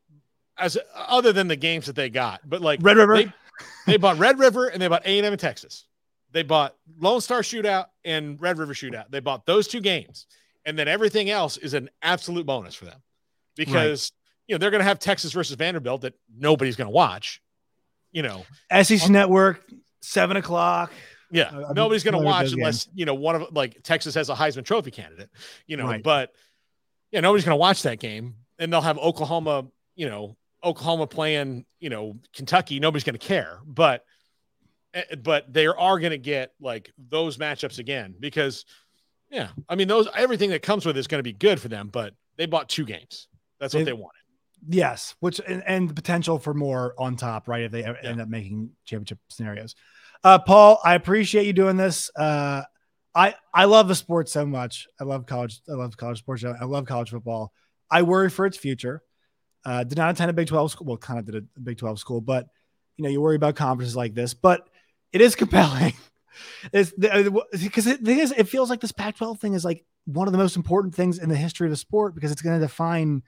[0.58, 3.18] as other than the games that they got, but like Red River.
[3.18, 3.34] They,
[3.86, 5.86] they bought Red River and they bought A and M in Texas.
[6.32, 9.10] They bought Lone Star Shootout and Red River Shootout.
[9.10, 10.28] They bought those two games,
[10.66, 13.02] and then everything else is an absolute bonus for them
[13.56, 14.48] because right.
[14.48, 17.42] you know they're going to have Texas versus Vanderbilt that nobody's going to watch.
[18.12, 18.46] You know,
[18.84, 19.64] SEC Network,
[20.02, 20.92] seven o'clock.
[21.32, 24.36] Yeah, uh, nobody's going to watch unless you know one of like Texas has a
[24.36, 25.30] Heisman Trophy candidate.
[25.66, 26.04] You know, right.
[26.04, 26.32] but
[27.12, 29.66] yeah, nobody's going to watch that game, and they'll have Oklahoma.
[29.96, 31.66] You know, Oklahoma playing.
[31.80, 32.80] You know, Kentucky.
[32.80, 34.06] Nobody's going to care, but
[35.24, 38.66] but they are going to get like those matchups again because
[39.30, 41.68] yeah, I mean those everything that comes with it is going to be good for
[41.68, 43.28] them, but they bought two games.
[43.60, 44.14] That's what they, they wanted.
[44.68, 47.64] Yes, which and, and, the potential for more on top, right?
[47.64, 47.94] If they yeah.
[48.04, 49.76] end up making championship scenarios.
[50.24, 52.10] Uh, Paul, I appreciate you doing this.
[52.16, 52.64] Uh,
[53.14, 54.88] I I love the sport so much.
[55.00, 55.62] I love college.
[55.70, 56.44] I love college sports.
[56.44, 57.52] I love college football.
[57.90, 59.02] I worry for its future.
[59.66, 60.88] Uh, did not attend a Big Twelve school.
[60.88, 62.48] Well, kind of did a Big Twelve school, but
[62.96, 64.34] you know you worry about conferences like this.
[64.34, 64.68] But
[65.12, 65.94] it is compelling.
[66.74, 70.32] It's because the thing is, it feels like this Pac-12 thing is like one of
[70.32, 73.22] the most important things in the history of the sport because it's going to define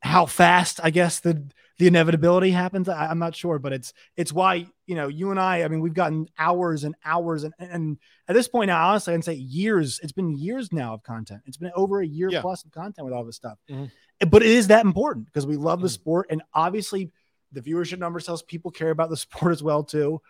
[0.00, 1.42] how fast I guess the
[1.78, 2.88] the inevitability happens.
[2.88, 5.62] I, am not sure, but it's it's why you know you and I.
[5.62, 9.16] I mean, we've gotten hours and hours and and at this point now, honestly, I
[9.16, 10.00] can say years.
[10.02, 11.42] It's been years now of content.
[11.46, 12.40] It's been over a year yeah.
[12.40, 13.58] plus of content with all this stuff.
[13.70, 14.28] Mm-hmm.
[14.28, 15.84] But it is that important because we love mm-hmm.
[15.84, 17.10] the sport, and obviously,
[17.52, 20.20] the viewership number tells people care about the sport as well too.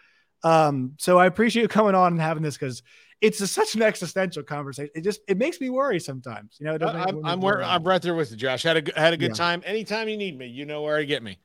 [0.47, 2.83] Um, so I appreciate you coming on and having this because
[3.21, 4.91] it's a, such an existential conversation.
[4.95, 6.57] It just it makes me worry sometimes.
[6.61, 8.63] You know, I'm I'm, where, I'm right there with you, Josh.
[8.63, 9.35] Had a had a good yeah.
[9.35, 9.63] time.
[9.65, 11.39] Anytime you need me, you know where to get me.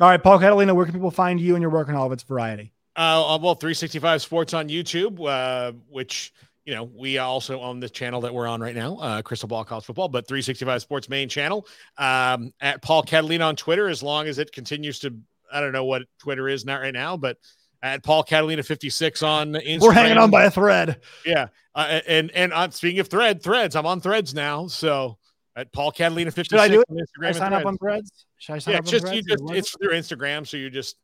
[0.00, 2.12] All right, Paul Catalina, where can people find you and your work on all of
[2.12, 2.72] its variety?
[2.96, 6.32] Uh, well, 365 Sports on YouTube, uh, which
[6.64, 9.64] you know we also own the channel that we're on right now, uh, Crystal Ball
[9.64, 11.66] College Football, but 365 Sports main channel.
[11.96, 15.14] Um, at Paul Catalina on Twitter, as long as it continues to,
[15.50, 17.38] I don't know what Twitter is not right now, but
[17.82, 19.80] at Paul Catalina 56 on Instagram.
[19.80, 21.00] We're hanging on by a thread.
[21.26, 21.48] Yeah.
[21.74, 24.66] Uh, and and I'm speaking of thread, threads, I'm on threads now.
[24.66, 25.18] So
[25.56, 26.86] at Paul Catalina 56 Should I do it?
[26.90, 27.28] on Instagram.
[27.28, 28.26] I sign up on threads?
[28.38, 30.46] Should I sign yeah, up just, you just it's through Instagram.
[30.46, 30.96] So you just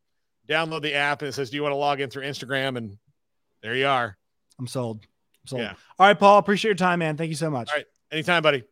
[0.49, 2.77] download the app and it says, Do you want to log in through Instagram?
[2.77, 2.99] And
[3.63, 4.17] there you are.
[4.59, 5.01] I'm sold.
[5.03, 5.63] I'm sold.
[5.63, 5.75] Yeah.
[5.99, 6.39] All right, Paul.
[6.39, 7.17] Appreciate your time, man.
[7.17, 7.71] Thank you so much.
[7.71, 7.87] All right.
[8.11, 8.65] Anytime, buddy.